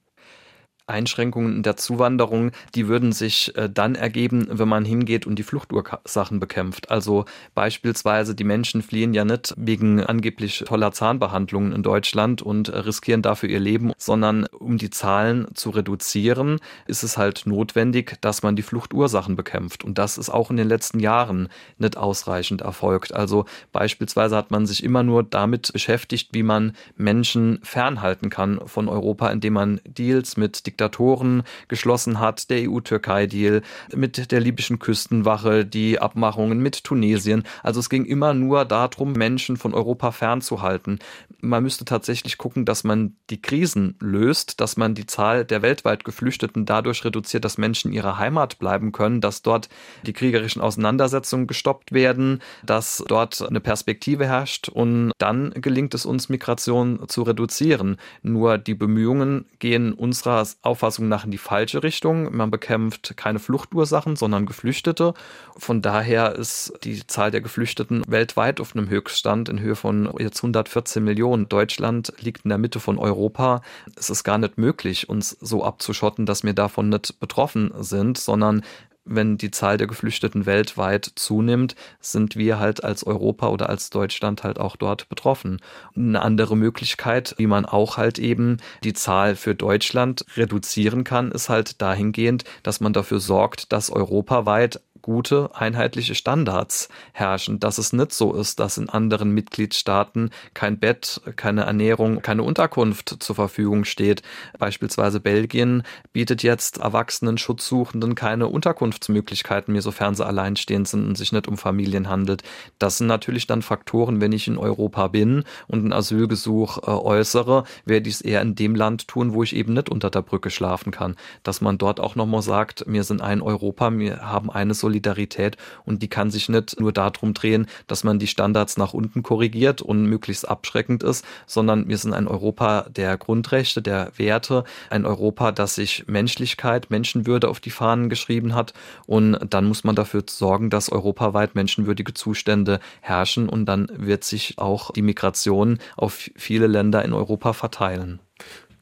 Einschränkungen 0.90 1.58
in 1.58 1.64
der 1.64 1.78
Zuwanderung, 1.78 2.52
die 2.76 2.88
würden 2.88 3.12
sich 3.12 3.56
äh, 3.56 3.70
dann 3.70 3.96
ergeben, 3.96 4.48
wenn 4.50 4.68
man 4.68 4.86
hingeht 4.86 5.26
und 5.26 5.38
die 5.38 5.44
Fluchtursachen 5.44 6.40
bekämpft. 6.40 6.92
Also 6.92 7.26
beispielsweise 7.56 8.36
die 8.36 8.44
Menschen 8.44 8.82
fliehen 8.82 9.14
ja 9.14 9.26
nicht 9.26 9.54
wegen 9.58 10.04
angeblich 10.04 10.64
toller 10.68 10.92
Zahnbehandlungen 10.92 11.72
in 11.72 11.84
Deutschland 11.84 12.42
und 12.42 12.70
äh, 12.70 12.80
riskieren 12.80 13.22
dafür 13.22 13.50
ihr 13.50 13.60
Leben, 13.60 13.94
sondern 13.98 14.46
um 14.48 14.78
die 14.78 14.90
Zahlen 14.90 15.48
zu 15.54 15.70
reduzieren, 15.70 16.60
ist 16.88 17.04
es 17.04 17.18
halt 17.18 17.44
notwendig, 17.46 18.18
dass 18.22 18.44
man 18.44 18.56
die 18.56 18.62
Fluchtursachen 18.62 19.36
bekämpft. 19.36 19.84
Und 19.84 19.98
das 19.98 20.18
ist 20.18 20.30
auch 20.30 20.50
in 20.50 20.58
den 20.58 20.68
letzten 20.68 21.00
Jahren 21.00 21.50
nicht 21.78 21.98
ausreichend 21.98 22.62
erfolgt. 22.62 23.14
Also 23.14 23.46
beispielsweise 23.72 24.36
hat 24.36 24.52
man 24.52 24.66
sich 24.66 24.84
immer 24.84 25.04
nur 25.04 25.24
damit 25.24 25.72
beschäftigt, 25.72 26.30
wie 26.34 26.44
man 26.44 26.74
Menschen 26.96 27.60
fernhalten 27.64 28.30
kann 28.30 28.60
von 28.66 28.90
Europa, 28.90 29.30
indem 29.30 29.54
man 29.54 29.82
Deals 29.86 30.38
mit 30.38 30.66
Diktaturen 30.66 30.79
Diktatoren 30.80 31.44
geschlossen 31.68 32.20
hat, 32.20 32.50
der 32.50 32.70
EU-Türkei-Deal 32.70 33.62
mit 33.94 34.32
der 34.32 34.40
libyschen 34.40 34.80
Küstenwache, 34.80 35.66
die 35.66 36.00
Abmachungen 36.00 36.60
mit 36.60 36.86
Tunesien. 36.86 37.44
Also 37.64 37.82
es 37.82 37.90
ging 37.90 38.06
immer 38.06 38.34
nur 38.34 38.64
darum, 38.64 39.12
Menschen 39.12 39.58
von 39.58 39.74
Europa 39.74 40.12
fernzuhalten. 40.12 41.00
Man 41.42 41.64
müsste 41.64 41.84
tatsächlich 41.84 42.38
gucken, 42.38 42.64
dass 42.64 42.86
man 42.86 43.16
die 43.30 43.42
Krisen 43.42 43.96
löst, 44.00 44.62
dass 44.62 44.78
man 44.78 44.96
die 44.96 45.06
Zahl 45.06 45.44
der 45.44 45.62
weltweit 45.62 46.06
Geflüchteten 46.06 46.66
dadurch 46.66 47.04
reduziert, 47.04 47.44
dass 47.44 47.58
Menschen 47.58 47.90
in 47.90 47.98
ihrer 47.98 48.18
Heimat 48.18 48.58
bleiben 48.60 48.94
können, 48.94 49.20
dass 49.20 49.42
dort 49.42 49.68
die 50.06 50.14
kriegerischen 50.14 50.62
Auseinandersetzungen 50.62 51.48
gestoppt 51.48 51.92
werden, 51.92 52.42
dass 52.64 53.04
dort 53.08 53.42
eine 53.42 53.60
Perspektive 53.60 54.26
herrscht 54.26 54.70
und 54.70 55.12
dann 55.18 55.52
gelingt 55.52 55.94
es 55.94 56.06
uns, 56.06 56.30
Migration 56.30 57.08
zu 57.10 57.24
reduzieren. 57.24 57.98
Nur 58.22 58.58
die 58.58 58.76
Bemühungen 58.76 59.46
gehen 59.60 59.94
unserer 59.94 60.46
Auffassung 60.70 61.08
nach 61.08 61.26
in 61.26 61.32
die 61.32 61.38
falsche 61.38 61.84
Richtung. 61.84 62.36
Man 62.36 62.52
bekämpft 62.52 63.18
keine 63.18 63.40
Fluchtursachen, 63.40 64.16
sondern 64.16 64.46
Geflüchtete. 64.46 65.14
Von 65.58 65.82
daher 65.82 66.36
ist 66.36 66.74
die 66.84 67.06
Zahl 67.06 67.32
der 67.32 67.42
Geflüchteten 67.42 68.04
weltweit 68.08 68.62
auf 68.62 68.76
einem 68.76 68.88
Höchststand 68.88 69.50
in 69.50 69.60
Höhe 69.60 69.76
von 69.76 70.14
jetzt 70.18 70.38
114 70.38 71.04
Millionen. 71.04 71.50
Deutschland 71.50 72.14
liegt 72.20 72.46
in 72.46 72.50
der 72.50 72.58
Mitte 72.58 72.80
von 72.80 72.98
Europa. 72.98 73.62
Es 73.98 74.10
ist 74.10 74.24
gar 74.24 74.38
nicht 74.38 74.58
möglich, 74.58 75.10
uns 75.10 75.32
so 75.42 75.64
abzuschotten, 75.64 76.26
dass 76.26 76.44
wir 76.44 76.54
davon 76.54 76.90
nicht 76.90 77.20
betroffen 77.20 77.72
sind, 77.80 78.18
sondern 78.18 78.64
wenn 79.10 79.38
die 79.38 79.52
Zahl 79.52 79.78
der 79.78 79.88
Geflüchteten 79.88 80.46
weltweit 80.46 81.12
zunimmt, 81.16 81.76
sind 82.00 82.36
wir 82.36 82.60
halt 82.60 82.84
als 82.84 83.06
Europa 83.06 83.48
oder 83.50 83.70
als 83.70 83.90
Deutschland 83.90 84.44
halt 84.44 84.60
auch 84.60 84.76
dort 84.76 85.10
betroffen. 85.10 85.60
Eine 85.96 86.22
andere 86.22 86.56
Möglichkeit, 86.56 87.36
wie 87.38 87.48
man 87.48 87.66
auch 87.66 87.98
halt 87.98 88.20
eben 88.20 88.58
die 88.84 88.94
Zahl 88.94 89.36
für 89.36 89.56
Deutschland 89.56 90.26
reduzieren 90.38 91.04
kann, 91.04 91.32
ist 91.32 91.50
halt 91.50 91.82
dahingehend, 91.82 92.44
dass 92.64 92.80
man 92.80 92.94
dafür 92.94 93.20
sorgt, 93.20 93.72
dass 93.72 93.90
europaweit 93.90 94.82
gute, 95.10 95.50
einheitliche 95.56 96.14
Standards 96.14 96.88
herrschen, 97.14 97.60
dass 97.60 97.80
es 97.80 97.94
nicht 97.94 98.14
so 98.14 98.32
ist, 98.36 98.60
dass 98.60 98.78
in 98.78 98.90
anderen 98.90 99.32
Mitgliedstaaten 99.32 100.30
kein 100.54 100.78
Bett, 100.78 101.20
keine 101.36 101.64
Ernährung, 101.64 102.22
keine 102.22 102.44
Unterkunft 102.44 103.18
zur 103.20 103.36
Verfügung 103.36 103.86
steht. 103.86 104.22
Beispielsweise 104.60 105.20
Belgien 105.20 105.82
bietet 106.14 106.44
jetzt 106.44 106.78
erwachsenen 106.78 107.40
Schutzsuchenden 107.40 108.14
keine 108.14 108.50
Unterkunftsmöglichkeiten 108.50 109.72
mehr, 109.72 109.82
sofern 109.82 110.14
sie 110.14 110.24
alleinstehend 110.24 110.88
sind 110.88 111.08
und 111.08 111.18
sich 111.18 111.32
nicht 111.32 111.48
um 111.48 111.58
Familien 111.58 112.08
handelt. 112.08 112.44
Das 112.78 113.00
sind 113.00 113.08
natürlich 113.08 113.48
dann 113.48 113.64
Faktoren, 113.64 114.22
wenn 114.22 114.32
ich 114.32 114.48
in 114.48 114.60
Europa 114.60 115.08
bin 115.08 115.44
und 115.68 115.86
ein 115.86 115.92
Asylgesuch 115.92 116.84
äh, 116.84 116.92
äußere, 116.92 117.64
werde 117.84 118.10
ich 118.10 118.16
es 118.16 118.22
eher 118.22 118.44
in 118.44 118.54
dem 118.54 118.76
Land 118.76 119.08
tun, 119.08 119.34
wo 119.34 119.42
ich 119.42 119.56
eben 119.56 119.74
nicht 119.74 119.90
unter 119.90 120.12
der 120.12 120.22
Brücke 120.22 120.52
schlafen 120.52 120.92
kann. 120.92 121.16
Dass 121.42 121.62
man 121.62 121.80
dort 121.80 122.00
auch 122.00 122.14
nochmal 122.14 122.44
sagt, 122.44 122.84
wir 122.86 123.04
sind 123.04 123.22
ein 123.24 123.42
Europa, 123.42 123.92
wir 123.98 124.22
haben 124.22 124.52
eine 124.52 124.76
Solidarität 124.76 124.99
Solidarität 125.00 125.58
und 125.86 126.04
die 126.04 126.08
kann 126.08 126.30
sich 126.30 126.50
nicht 126.50 126.80
nur 126.80 126.92
darum 126.92 127.34
drehen, 127.34 127.68
dass 127.88 128.04
man 128.04 128.20
die 128.20 128.28
Standards 128.28 128.78
nach 128.78 128.94
unten 128.94 129.24
korrigiert 129.24 129.82
und 129.82 130.04
möglichst 130.04 130.48
abschreckend 130.48 131.04
ist, 131.04 131.26
sondern 131.48 131.88
wir 131.88 131.98
sind 131.98 132.14
ein 132.14 132.28
Europa 132.28 132.86
der 132.90 133.18
Grundrechte, 133.18 133.82
der 133.82 134.12
Werte, 134.18 134.66
ein 134.90 135.06
Europa, 135.06 135.52
das 135.52 135.76
sich 135.76 136.06
Menschlichkeit, 136.08 136.90
Menschenwürde 136.92 137.48
auf 137.48 137.60
die 137.60 137.72
Fahnen 137.72 138.10
geschrieben 138.10 138.54
hat 138.54 138.74
und 139.06 139.40
dann 139.50 139.66
muss 139.66 139.84
man 139.84 139.96
dafür 139.96 140.24
sorgen, 140.30 140.70
dass 140.70 140.92
europaweit 140.92 141.56
menschenwürdige 141.56 142.14
Zustände 142.14 142.80
herrschen 143.02 143.48
und 143.48 143.66
dann 143.66 143.88
wird 143.96 144.24
sich 144.24 144.58
auch 144.58 144.92
die 144.92 145.02
Migration 145.02 145.80
auf 145.96 146.30
viele 146.36 146.68
Länder 146.68 147.06
in 147.06 147.14
Europa 147.14 147.54
verteilen. 147.54 148.20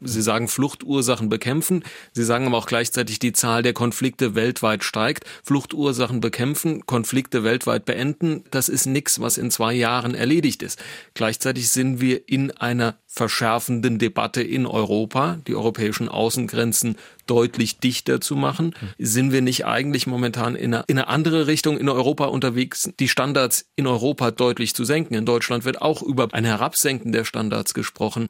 Sie 0.01 0.21
sagen 0.21 0.47
Fluchtursachen 0.47 1.29
bekämpfen. 1.29 1.83
Sie 2.13 2.23
sagen 2.23 2.45
aber 2.45 2.57
auch 2.57 2.67
gleichzeitig, 2.67 3.19
die 3.19 3.33
Zahl 3.33 3.63
der 3.63 3.73
Konflikte 3.73 4.35
weltweit 4.35 4.83
steigt. 4.83 5.25
Fluchtursachen 5.43 6.21
bekämpfen, 6.21 6.85
Konflikte 6.85 7.43
weltweit 7.43 7.85
beenden, 7.85 8.43
das 8.51 8.69
ist 8.69 8.85
nichts, 8.85 9.19
was 9.19 9.37
in 9.37 9.49
zwei 9.49 9.73
Jahren 9.73 10.13
erledigt 10.13 10.61
ist. 10.61 10.79
Gleichzeitig 11.13 11.69
sind 11.69 11.99
wir 11.99 12.29
in 12.29 12.51
einer 12.51 12.97
verschärfenden 13.07 13.97
Debatte 13.97 14.43
in 14.43 14.67
Europa, 14.67 15.39
die 15.47 15.55
europäischen 15.55 16.09
Außengrenzen 16.09 16.97
deutlich 17.27 17.79
dichter 17.79 18.19
zu 18.21 18.35
machen. 18.35 18.73
Sind 18.97 19.31
wir 19.31 19.41
nicht 19.41 19.65
eigentlich 19.65 20.07
momentan 20.07 20.55
in 20.55 20.73
eine, 20.73 20.83
in 20.87 20.97
eine 20.97 21.07
andere 21.07 21.47
Richtung 21.47 21.77
in 21.77 21.89
Europa 21.89 22.25
unterwegs, 22.25 22.89
die 22.99 23.07
Standards 23.07 23.65
in 23.75 23.87
Europa 23.87 24.31
deutlich 24.31 24.73
zu 24.73 24.83
senken? 24.85 25.13
In 25.13 25.25
Deutschland 25.25 25.65
wird 25.65 25.81
auch 25.81 26.01
über 26.01 26.29
ein 26.31 26.45
Herabsenken 26.45 27.11
der 27.11 27.25
Standards 27.25 27.73
gesprochen. 27.73 28.27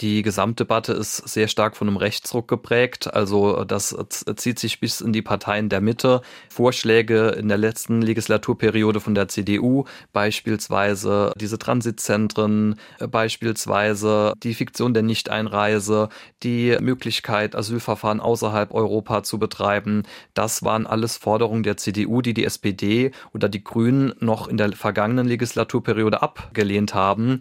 Die 0.00 0.22
Gesamtdebatte 0.22 0.92
ist 0.92 1.16
sehr 1.28 1.48
stark 1.48 1.76
von 1.76 1.88
einem 1.88 1.96
Rechtsruck 1.96 2.48
geprägt. 2.48 3.12
Also 3.12 3.64
das 3.64 3.96
zieht 4.36 4.58
sich 4.58 4.80
bis 4.80 5.00
in 5.00 5.12
die 5.12 5.22
Parteien 5.22 5.68
der 5.68 5.80
Mitte. 5.80 6.20
Vorschläge 6.48 7.28
in 7.28 7.48
der 7.48 7.58
letzten 7.58 8.02
Legislaturperiode 8.02 9.00
von 9.00 9.14
der 9.14 9.28
CDU, 9.28 9.84
beispielsweise 10.12 11.32
diese 11.36 11.58
Transitzentren, 11.58 12.76
beispielsweise 12.98 14.34
die 14.42 14.54
Fiktion 14.54 14.94
der 14.94 15.02
Nichteinreise, 15.02 16.08
die 16.42 16.76
Möglichkeit, 16.80 17.54
Asylverfahren 17.54 18.20
außerhalb 18.24 18.74
Europa 18.74 19.22
zu 19.22 19.38
betreiben. 19.38 20.02
Das 20.34 20.64
waren 20.64 20.86
alles 20.86 21.16
Forderungen 21.16 21.62
der 21.62 21.76
CDU, 21.76 22.22
die 22.22 22.34
die 22.34 22.44
SPD 22.44 23.12
oder 23.32 23.48
die 23.48 23.62
Grünen 23.62 24.14
noch 24.20 24.48
in 24.48 24.56
der 24.56 24.72
vergangenen 24.72 25.28
Legislaturperiode 25.28 26.22
abgelehnt 26.22 26.94
haben. 26.94 27.38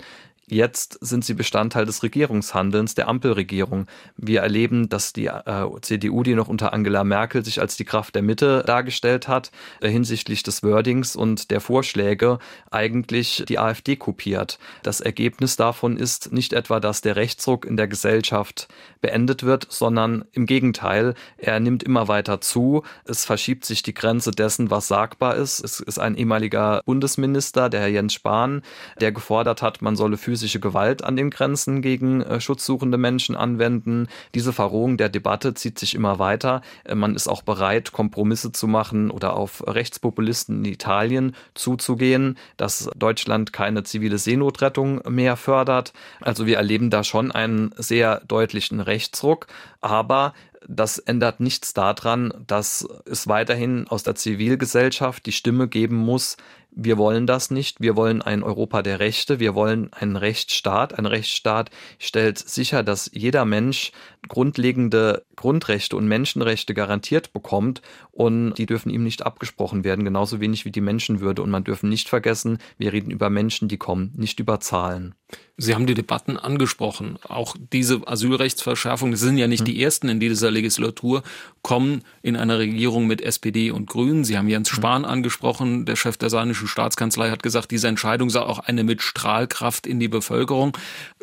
Jetzt 0.53 0.99
sind 1.01 1.25
sie 1.25 1.33
Bestandteil 1.33 1.87
des 1.87 2.03
Regierungshandelns 2.03 2.93
der 2.93 3.07
Ampelregierung. 3.07 3.87
Wir 4.17 4.41
erleben, 4.41 4.87
dass 4.87 5.11
die 5.11 5.25
äh, 5.25 5.65
CDU, 5.81 6.21
die 6.21 6.35
noch 6.35 6.47
unter 6.47 6.73
Angela 6.73 7.03
Merkel 7.03 7.43
sich 7.43 7.59
als 7.59 7.75
die 7.75 7.85
Kraft 7.85 8.13
der 8.13 8.21
Mitte 8.21 8.61
dargestellt 8.63 9.27
hat, 9.27 9.49
äh, 9.81 9.89
hinsichtlich 9.89 10.43
des 10.43 10.61
Wordings 10.61 11.15
und 11.15 11.49
der 11.49 11.59
Vorschläge 11.59 12.37
eigentlich 12.69 13.43
die 13.49 13.57
AfD 13.57 13.95
kopiert. 13.95 14.59
Das 14.83 15.01
Ergebnis 15.01 15.55
davon 15.55 15.97
ist 15.97 16.31
nicht 16.31 16.53
etwa, 16.53 16.79
dass 16.79 17.01
der 17.01 17.15
Rechtsruck 17.15 17.65
in 17.65 17.75
der 17.75 17.87
Gesellschaft 17.87 18.67
beendet 19.01 19.41
wird, 19.41 19.65
sondern 19.71 20.23
im 20.33 20.45
Gegenteil, 20.45 21.15
er 21.37 21.59
nimmt 21.61 21.81
immer 21.81 22.07
weiter 22.07 22.41
zu. 22.41 22.83
Es 23.05 23.25
verschiebt 23.25 23.65
sich 23.65 23.81
die 23.81 23.95
Grenze 23.95 24.29
dessen, 24.29 24.69
was 24.69 24.87
sagbar 24.87 25.35
ist. 25.35 25.63
Es 25.63 25.79
ist 25.79 25.97
ein 25.97 26.13
ehemaliger 26.13 26.83
Bundesminister, 26.85 27.69
der 27.69 27.79
Herr 27.79 27.87
Jens 27.87 28.13
Spahn, 28.13 28.61
der 29.01 29.11
gefordert 29.11 29.63
hat, 29.63 29.81
man 29.81 29.95
solle 29.95 30.17
für 30.17 30.42
physische 30.43 30.59
Gewalt 30.59 31.05
an 31.05 31.15
den 31.15 31.29
Grenzen 31.29 31.81
gegen 31.81 32.21
äh, 32.21 32.41
schutzsuchende 32.41 32.97
Menschen 32.97 33.37
anwenden. 33.37 34.09
Diese 34.35 34.51
Verrohung 34.51 34.97
der 34.97 35.07
Debatte 35.07 35.53
zieht 35.53 35.79
sich 35.79 35.95
immer 35.95 36.19
weiter. 36.19 36.61
Äh, 36.83 36.95
man 36.95 37.15
ist 37.15 37.29
auch 37.29 37.43
bereit, 37.43 37.93
Kompromisse 37.93 38.51
zu 38.51 38.67
machen 38.67 39.09
oder 39.09 39.37
auf 39.37 39.63
Rechtspopulisten 39.65 40.65
in 40.65 40.73
Italien 40.73 41.33
zuzugehen, 41.53 42.37
dass 42.57 42.89
Deutschland 42.97 43.53
keine 43.53 43.83
zivile 43.83 44.17
Seenotrettung 44.17 45.01
mehr 45.07 45.37
fördert. 45.37 45.93
Also 46.19 46.45
wir 46.45 46.57
erleben 46.57 46.89
da 46.89 47.05
schon 47.05 47.31
einen 47.31 47.73
sehr 47.77 48.19
deutlichen 48.27 48.81
Rechtsruck, 48.81 49.47
aber 49.79 50.33
das 50.67 50.97
ändert 50.97 51.39
nichts 51.39 51.73
daran, 51.73 52.33
dass 52.47 52.87
es 53.05 53.27
weiterhin 53.27 53.87
aus 53.87 54.03
der 54.03 54.15
Zivilgesellschaft 54.15 55.25
die 55.25 55.31
Stimme 55.31 55.67
geben 55.67 55.95
muss, 55.95 56.37
wir 56.75 56.97
wollen 56.97 57.27
das 57.27 57.51
nicht. 57.51 57.81
Wir 57.81 57.95
wollen 57.95 58.21
ein 58.21 58.41
Europa 58.41 58.81
der 58.81 58.99
Rechte. 58.99 59.39
Wir 59.39 59.53
wollen 59.53 59.93
einen 59.93 60.15
Rechtsstaat. 60.15 60.97
Ein 60.97 61.05
Rechtsstaat 61.05 61.69
stellt 61.99 62.39
sicher, 62.39 62.83
dass 62.83 63.11
jeder 63.13 63.45
Mensch 63.45 63.91
grundlegende 64.27 65.25
Grundrechte 65.35 65.95
und 65.95 66.07
Menschenrechte 66.07 66.73
garantiert 66.73 67.33
bekommt 67.33 67.81
und 68.11 68.53
die 68.55 68.65
dürfen 68.65 68.89
ihm 68.89 69.03
nicht 69.03 69.25
abgesprochen 69.25 69.83
werden, 69.83 70.05
genauso 70.05 70.39
wenig 70.39 70.65
wie 70.65 70.71
die 70.71 70.81
Menschenwürde. 70.81 71.41
Und 71.41 71.49
man 71.49 71.63
dürfen 71.63 71.89
nicht 71.89 72.09
vergessen, 72.09 72.59
wir 72.77 72.93
reden 72.93 73.11
über 73.11 73.29
Menschen, 73.29 73.67
die 73.67 73.77
kommen, 73.77 74.13
nicht 74.15 74.39
über 74.39 74.59
Zahlen. 74.59 75.15
Sie 75.57 75.75
haben 75.75 75.85
die 75.85 75.93
Debatten 75.93 76.37
angesprochen. 76.37 77.19
Auch 77.27 77.55
diese 77.71 78.07
Asylrechtsverschärfungen, 78.07 79.11
das 79.11 79.21
sind 79.21 79.37
ja 79.37 79.47
nicht 79.47 79.59
hm. 79.59 79.65
die 79.65 79.83
ersten 79.83 80.09
in 80.09 80.19
dieser 80.19 80.49
Legislatur, 80.49 81.21
kommen 81.61 82.03
in 82.21 82.35
einer 82.35 82.57
Regierung 82.57 83.05
mit 83.05 83.21
SPD 83.21 83.69
und 83.69 83.87
Grünen. 83.87 84.23
Sie 84.23 84.37
haben 84.37 84.47
Jens 84.47 84.69
hm. 84.69 84.77
Spahn 84.77 85.05
angesprochen. 85.05 85.85
Der 85.85 85.95
Chef 85.95 86.17
der 86.17 86.29
saarländischen 86.29 86.67
Staatskanzlei 86.67 87.29
hat 87.29 87.43
gesagt, 87.43 87.71
diese 87.71 87.87
Entscheidung 87.87 88.29
sei 88.29 88.41
auch 88.41 88.59
eine 88.59 88.83
mit 88.83 89.01
Strahlkraft 89.01 89.85
in 89.85 89.99
die 89.99 90.07
Bevölkerung. 90.07 90.75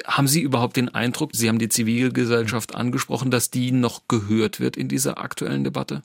Haben 0.04 0.28
Sie 0.28 0.40
überhaupt 0.40 0.76
den 0.76 0.88
Eindruck, 0.88 1.30
Sie 1.34 1.48
haben 1.48 1.58
die 1.58 1.68
Zivilgesellschaft 1.68 2.74
angesprochen, 2.74 2.89
dass 3.30 3.50
die 3.50 3.72
noch 3.72 4.08
gehört 4.08 4.60
wird 4.60 4.76
in 4.76 4.88
dieser 4.88 5.18
aktuellen 5.18 5.64
Debatte? 5.64 6.02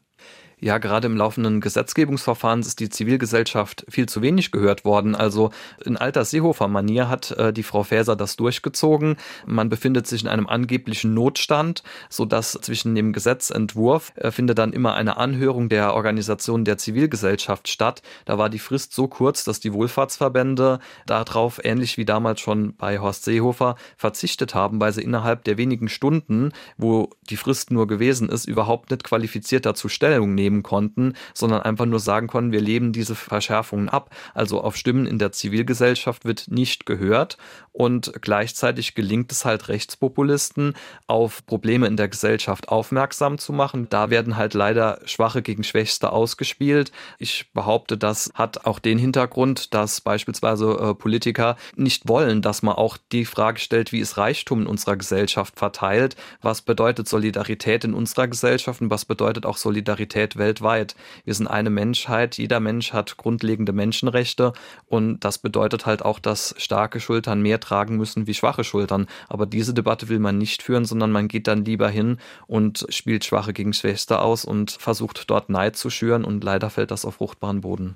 Ja, 0.66 0.80
gerade 0.80 1.06
im 1.06 1.16
laufenden 1.16 1.62
Gesetzgebungsverfahren 1.62 2.62
ist 2.62 2.80
die 2.80 2.90
Zivilgesellschaft 2.90 3.86
viel 3.88 4.10
zu 4.10 4.24
wenig 4.24 4.50
gehört 4.50 4.84
worden. 4.84 5.14
Also 5.14 5.52
in 5.86 5.96
alter 5.96 6.26
Seehofer-Manier 6.26 7.08
hat 7.08 7.30
äh, 7.38 7.54
die 7.54 7.62
Frau 7.62 7.84
Faeser 7.84 8.16
das 8.16 8.36
durchgezogen. 8.36 9.18
Man 9.46 9.70
befindet 9.70 10.08
sich 10.08 10.24
in 10.24 10.28
einem 10.28 10.48
angeblichen 10.48 11.14
Notstand, 11.14 11.84
sodass 12.10 12.54
zwischen 12.54 12.96
dem 12.96 13.14
Gesetzentwurf 13.14 14.12
äh, 14.16 14.32
findet 14.32 14.58
dann 14.58 14.74
immer 14.74 14.96
eine 14.96 15.18
Anhörung 15.18 15.70
der 15.70 15.94
Organisation 15.94 16.66
der 16.66 16.80
Zivilgesellschaft 16.80 17.68
statt. 17.68 18.02
Da 18.26 18.40
war 18.40 18.50
die 18.50 18.58
Frist 18.58 18.92
so 18.92 19.08
kurz, 19.08 19.44
dass 19.44 19.60
die 19.60 19.72
Wohlfahrtsverbände 19.72 20.80
darauf, 21.06 21.64
ähnlich 21.64 21.98
wie 21.98 22.06
damals 22.06 22.42
schon 22.42 22.76
bei 22.76 22.98
Horst 22.98 23.24
Seehofer, 23.26 23.76
verzichtet 23.98 24.56
haben, 24.56 24.82
weil 24.82 24.94
sie 24.94 25.04
innerhalb 25.04 25.44
der 25.44 25.60
wenigen 25.60 25.90
Stunden, 25.90 26.54
wo 26.76 27.12
die 27.30 27.38
Frist 27.38 27.70
nur 27.70 27.86
gewesen 27.86 28.30
ist, 28.30 28.46
überhaupt 28.46 28.90
nicht 28.90 29.04
qualifiziert 29.04 29.68
dazu 29.68 29.90
Stellung 29.90 30.34
nehmen 30.34 30.55
nehmen 30.56 30.64
konnten, 30.64 31.14
sondern 31.34 31.62
einfach 31.62 31.86
nur 31.86 32.00
sagen 32.00 32.28
konnten, 32.28 32.52
wir 32.52 32.62
lehnen 32.62 32.94
diese 32.94 33.16
Verschärfungen 33.16 33.90
ab. 33.90 34.10
Also 34.34 34.62
auf 34.62 34.76
Stimmen 34.76 35.06
in 35.06 35.20
der 35.20 35.32
Zivilgesellschaft 35.32 36.26
wird 36.26 36.46
nicht 36.50 36.86
gehört 36.86 37.38
und 37.72 38.14
gleichzeitig 38.22 38.96
gelingt 38.96 39.32
es 39.32 39.44
halt 39.44 39.68
Rechtspopulisten, 39.68 40.76
auf 41.08 41.46
Probleme 41.46 41.88
in 41.88 41.98
der 41.98 42.08
Gesellschaft 42.08 42.70
aufmerksam 42.70 43.38
zu 43.38 43.52
machen. 43.52 43.88
Da 43.90 44.10
werden 44.10 44.38
halt 44.38 44.54
leider 44.54 45.00
Schwache 45.06 45.42
gegen 45.42 45.64
Schwächste 45.64 46.12
ausgespielt. 46.12 46.92
Ich 47.20 47.52
behaupte, 47.54 47.98
das 47.98 48.32
hat 48.34 48.66
auch 48.66 48.80
den 48.80 48.98
Hintergrund, 48.98 49.74
dass 49.74 50.00
beispielsweise 50.00 50.72
äh, 50.72 50.94
Politiker 50.94 51.58
nicht 51.76 52.08
wollen, 52.08 52.42
dass 52.42 52.62
man 52.62 52.76
auch 52.76 52.98
die 53.12 53.26
Frage 53.26 53.60
stellt, 53.60 53.92
wie 53.92 54.00
ist 54.00 54.18
Reichtum 54.18 54.62
in 54.62 54.68
unserer 54.68 54.96
Gesellschaft 54.96 55.58
verteilt, 55.58 56.16
was 56.42 56.62
bedeutet 56.62 57.10
Solidarität 57.10 57.84
in 57.84 57.94
unserer 57.94 58.28
Gesellschaft 58.28 58.82
und 58.82 58.90
was 58.90 59.04
bedeutet 59.04 59.46
auch 59.46 59.58
Solidarität 59.58 60.38
weltweit. 60.46 60.96
Wir 61.24 61.34
sind 61.34 61.48
eine 61.48 61.72
Menschheit, 61.72 62.38
jeder 62.38 62.60
Mensch 62.60 62.94
hat 62.94 63.18
grundlegende 63.18 63.74
Menschenrechte 63.74 64.54
und 64.86 65.20
das 65.26 65.40
bedeutet 65.40 65.88
halt 65.88 66.06
auch, 66.06 66.20
dass 66.20 66.54
starke 66.58 67.00
Schultern 67.00 67.42
mehr 67.42 67.60
tragen 67.60 67.98
müssen 67.98 68.28
wie 68.28 68.36
schwache 68.36 68.64
Schultern. 68.64 69.08
Aber 69.28 69.48
diese 69.48 69.74
Debatte 69.74 70.08
will 70.08 70.20
man 70.20 70.38
nicht 70.38 70.62
führen, 70.62 70.86
sondern 70.86 71.12
man 71.12 71.28
geht 71.28 71.48
dann 71.48 71.66
lieber 71.66 71.90
hin 71.90 72.18
und 72.46 72.86
spielt 72.90 73.26
Schwache 73.26 73.54
gegen 73.54 73.74
Schwächste 73.74 74.20
aus 74.20 74.46
und 74.46 74.72
versucht 74.72 75.30
dort 75.32 75.50
Neid 75.50 75.76
zu 75.76 75.90
schüren 75.90 76.24
und 76.24 76.44
leider 76.44 76.70
fällt 76.70 76.92
das 76.92 77.06
auf 77.06 77.16
fruchtbaren 77.16 77.62
Boden. 77.62 77.96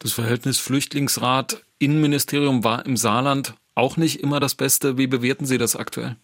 Das 0.00 0.12
Verhältnis 0.12 0.58
Flüchtlingsrat 0.58 1.62
Innenministerium 1.78 2.64
war 2.64 2.84
im 2.84 2.96
Saarland 2.96 3.54
auch 3.74 3.96
nicht 3.96 4.20
immer 4.20 4.40
das 4.40 4.54
Beste. 4.54 4.98
Wie 4.98 5.06
bewerten 5.06 5.46
Sie 5.46 5.58
das 5.58 5.76
aktuell? 5.76 6.16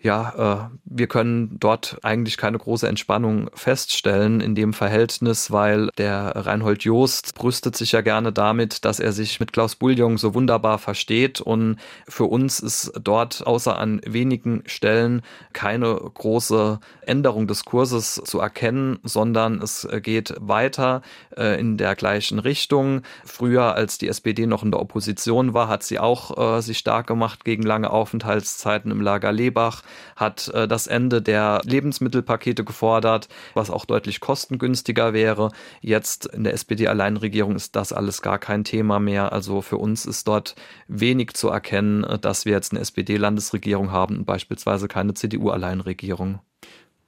Ja, 0.00 0.68
äh, 0.70 0.76
wir 0.84 1.06
können 1.06 1.56
dort 1.58 1.98
eigentlich 2.02 2.36
keine 2.36 2.58
große 2.58 2.86
Entspannung 2.86 3.50
feststellen 3.54 4.40
in 4.40 4.54
dem 4.54 4.72
Verhältnis, 4.72 5.50
weil 5.50 5.90
der 5.98 6.32
Reinhold 6.36 6.84
Joost 6.84 7.34
brüstet 7.34 7.76
sich 7.76 7.92
ja 7.92 8.00
gerne 8.00 8.32
damit, 8.32 8.84
dass 8.84 9.00
er 9.00 9.12
sich 9.12 9.40
mit 9.40 9.52
Klaus 9.52 9.76
Bullion 9.76 10.16
so 10.16 10.34
wunderbar 10.34 10.78
versteht 10.78 11.40
und 11.40 11.76
für 12.06 12.24
uns 12.24 12.60
ist 12.60 12.92
dort 13.02 13.46
außer 13.46 13.78
an 13.78 14.00
wenigen 14.06 14.62
Stellen 14.66 15.22
keine 15.52 15.94
große 15.94 16.78
Änderung 17.06 17.46
des 17.46 17.64
Kurses 17.64 18.14
zu 18.24 18.38
erkennen, 18.38 18.98
sondern 19.02 19.60
es 19.60 19.88
geht 20.02 20.34
weiter 20.38 21.02
äh, 21.36 21.58
in 21.58 21.76
der 21.76 21.96
gleichen 21.96 22.38
Richtung. 22.38 23.02
Früher, 23.24 23.74
als 23.74 23.98
die 23.98 24.08
SPD 24.08 24.46
noch 24.46 24.62
in 24.62 24.70
der 24.70 24.80
Opposition 24.80 25.54
war, 25.54 25.68
hat 25.68 25.82
sie 25.82 25.98
auch 25.98 26.58
äh, 26.58 26.60
sich 26.60 26.78
stark 26.78 27.06
gemacht 27.06 27.44
gegen 27.44 27.62
lange 27.62 27.90
Aufenthaltszeiten 27.90 28.90
im 28.90 29.00
Lager 29.00 29.32
Lebach 29.32 29.82
hat 30.16 30.48
äh, 30.48 30.68
das 30.68 30.86
Ende 30.86 31.22
der 31.22 31.60
Lebensmittelpakete 31.64 32.64
gefordert, 32.64 33.28
was 33.54 33.70
auch 33.70 33.84
deutlich 33.84 34.20
kostengünstiger 34.20 35.12
wäre. 35.12 35.50
Jetzt 35.80 36.26
in 36.26 36.44
der 36.44 36.54
SPD-Alleinregierung 36.54 37.56
ist 37.56 37.76
das 37.76 37.92
alles 37.92 38.22
gar 38.22 38.38
kein 38.38 38.64
Thema 38.64 39.00
mehr. 39.00 39.32
Also 39.32 39.62
für 39.62 39.78
uns 39.78 40.06
ist 40.06 40.28
dort 40.28 40.54
wenig 40.86 41.34
zu 41.34 41.48
erkennen, 41.48 42.04
äh, 42.04 42.18
dass 42.18 42.44
wir 42.44 42.52
jetzt 42.52 42.72
eine 42.72 42.80
SPD-Landesregierung 42.80 43.90
haben 43.90 44.18
und 44.18 44.24
beispielsweise 44.24 44.88
keine 44.88 45.14
CDU-Alleinregierung. 45.14 46.40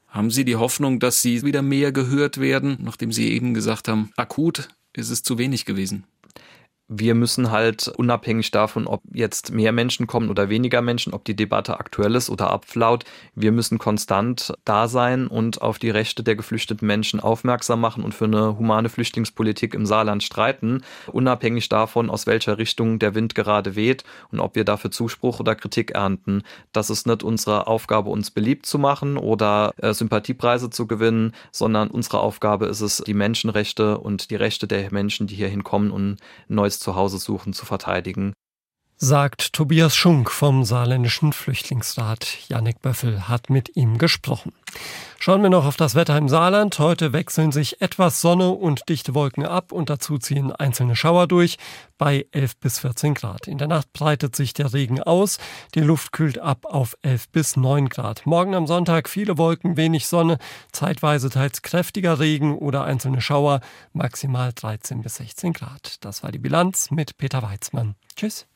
Haben 0.08 0.30
Sie 0.30 0.44
die 0.44 0.56
Hoffnung, 0.56 0.98
dass 0.98 1.22
Sie 1.22 1.42
wieder 1.42 1.62
mehr 1.62 1.92
gehört 1.92 2.40
werden, 2.40 2.78
nachdem 2.80 3.12
Sie 3.12 3.30
eben 3.30 3.54
gesagt 3.54 3.86
haben, 3.86 4.10
akut 4.16 4.68
ist 4.92 5.10
es 5.10 5.22
zu 5.22 5.38
wenig 5.38 5.66
gewesen? 5.66 6.04
Wir 6.92 7.14
müssen 7.14 7.52
halt 7.52 7.86
unabhängig 7.86 8.50
davon, 8.50 8.88
ob 8.88 9.02
jetzt 9.12 9.52
mehr 9.52 9.70
Menschen 9.70 10.08
kommen 10.08 10.28
oder 10.28 10.48
weniger 10.48 10.82
Menschen, 10.82 11.14
ob 11.14 11.24
die 11.24 11.36
Debatte 11.36 11.78
aktuell 11.78 12.16
ist 12.16 12.28
oder 12.28 12.50
abflaut, 12.50 13.04
wir 13.36 13.52
müssen 13.52 13.78
konstant 13.78 14.52
da 14.64 14.88
sein 14.88 15.28
und 15.28 15.62
auf 15.62 15.78
die 15.78 15.90
Rechte 15.90 16.24
der 16.24 16.34
geflüchteten 16.34 16.84
Menschen 16.84 17.20
aufmerksam 17.20 17.80
machen 17.80 18.02
und 18.02 18.12
für 18.12 18.24
eine 18.24 18.58
humane 18.58 18.88
Flüchtlingspolitik 18.88 19.72
im 19.72 19.86
Saarland 19.86 20.24
streiten, 20.24 20.82
unabhängig 21.06 21.68
davon, 21.68 22.10
aus 22.10 22.26
welcher 22.26 22.58
Richtung 22.58 22.98
der 22.98 23.14
Wind 23.14 23.36
gerade 23.36 23.76
weht 23.76 24.02
und 24.32 24.40
ob 24.40 24.56
wir 24.56 24.64
dafür 24.64 24.90
Zuspruch 24.90 25.38
oder 25.38 25.54
Kritik 25.54 25.92
ernten. 25.92 26.42
Das 26.72 26.90
ist 26.90 27.06
nicht 27.06 27.22
unsere 27.22 27.68
Aufgabe, 27.68 28.10
uns 28.10 28.32
beliebt 28.32 28.66
zu 28.66 28.80
machen 28.80 29.16
oder 29.16 29.74
äh, 29.76 29.94
Sympathiepreise 29.94 30.70
zu 30.70 30.88
gewinnen, 30.88 31.36
sondern 31.52 31.88
unsere 31.88 32.18
Aufgabe 32.18 32.66
ist 32.66 32.80
es, 32.80 32.96
die 33.06 33.14
Menschenrechte 33.14 33.98
und 33.98 34.30
die 34.30 34.36
Rechte 34.36 34.66
der 34.66 34.92
Menschen, 34.92 35.28
die 35.28 35.36
hier 35.36 35.48
hinkommen 35.48 35.92
und 35.92 36.16
ein 36.48 36.58
neues 36.80 36.96
Zuhause 36.96 37.18
suchen, 37.18 37.52
zu 37.52 37.66
verteidigen. 37.66 38.32
Sagt 39.02 39.54
Tobias 39.54 39.96
Schunk 39.96 40.30
vom 40.30 40.62
saarländischen 40.62 41.32
Flüchtlingsrat. 41.32 42.36
Jannik 42.48 42.82
Böffel 42.82 43.28
hat 43.28 43.48
mit 43.48 43.74
ihm 43.74 43.96
gesprochen. 43.96 44.52
Schauen 45.18 45.42
wir 45.42 45.48
noch 45.48 45.64
auf 45.64 45.78
das 45.78 45.94
Wetter 45.94 46.18
im 46.18 46.28
Saarland. 46.28 46.78
Heute 46.78 47.14
wechseln 47.14 47.50
sich 47.50 47.80
etwas 47.80 48.20
Sonne 48.20 48.50
und 48.50 48.90
dichte 48.90 49.14
Wolken 49.14 49.46
ab 49.46 49.72
und 49.72 49.88
dazu 49.88 50.18
ziehen 50.18 50.52
einzelne 50.52 50.96
Schauer 50.96 51.28
durch 51.28 51.56
bei 51.96 52.26
11 52.32 52.58
bis 52.58 52.80
14 52.80 53.14
Grad. 53.14 53.48
In 53.48 53.56
der 53.56 53.68
Nacht 53.68 53.90
breitet 53.94 54.36
sich 54.36 54.52
der 54.52 54.74
Regen 54.74 55.02
aus. 55.02 55.38
Die 55.74 55.80
Luft 55.80 56.12
kühlt 56.12 56.38
ab 56.38 56.66
auf 56.66 56.94
11 57.00 57.30
bis 57.30 57.56
9 57.56 57.88
Grad. 57.88 58.26
Morgen 58.26 58.54
am 58.54 58.66
Sonntag 58.66 59.08
viele 59.08 59.38
Wolken, 59.38 59.78
wenig 59.78 60.08
Sonne, 60.08 60.36
zeitweise 60.72 61.30
teils 61.30 61.62
kräftiger 61.62 62.18
Regen 62.18 62.58
oder 62.58 62.84
einzelne 62.84 63.22
Schauer, 63.22 63.60
maximal 63.94 64.52
13 64.54 65.00
bis 65.00 65.14
16 65.14 65.54
Grad. 65.54 66.04
Das 66.04 66.22
war 66.22 66.32
die 66.32 66.38
Bilanz 66.38 66.90
mit 66.90 67.16
Peter 67.16 67.40
Weizmann. 67.40 67.94
Tschüss. 68.14 68.49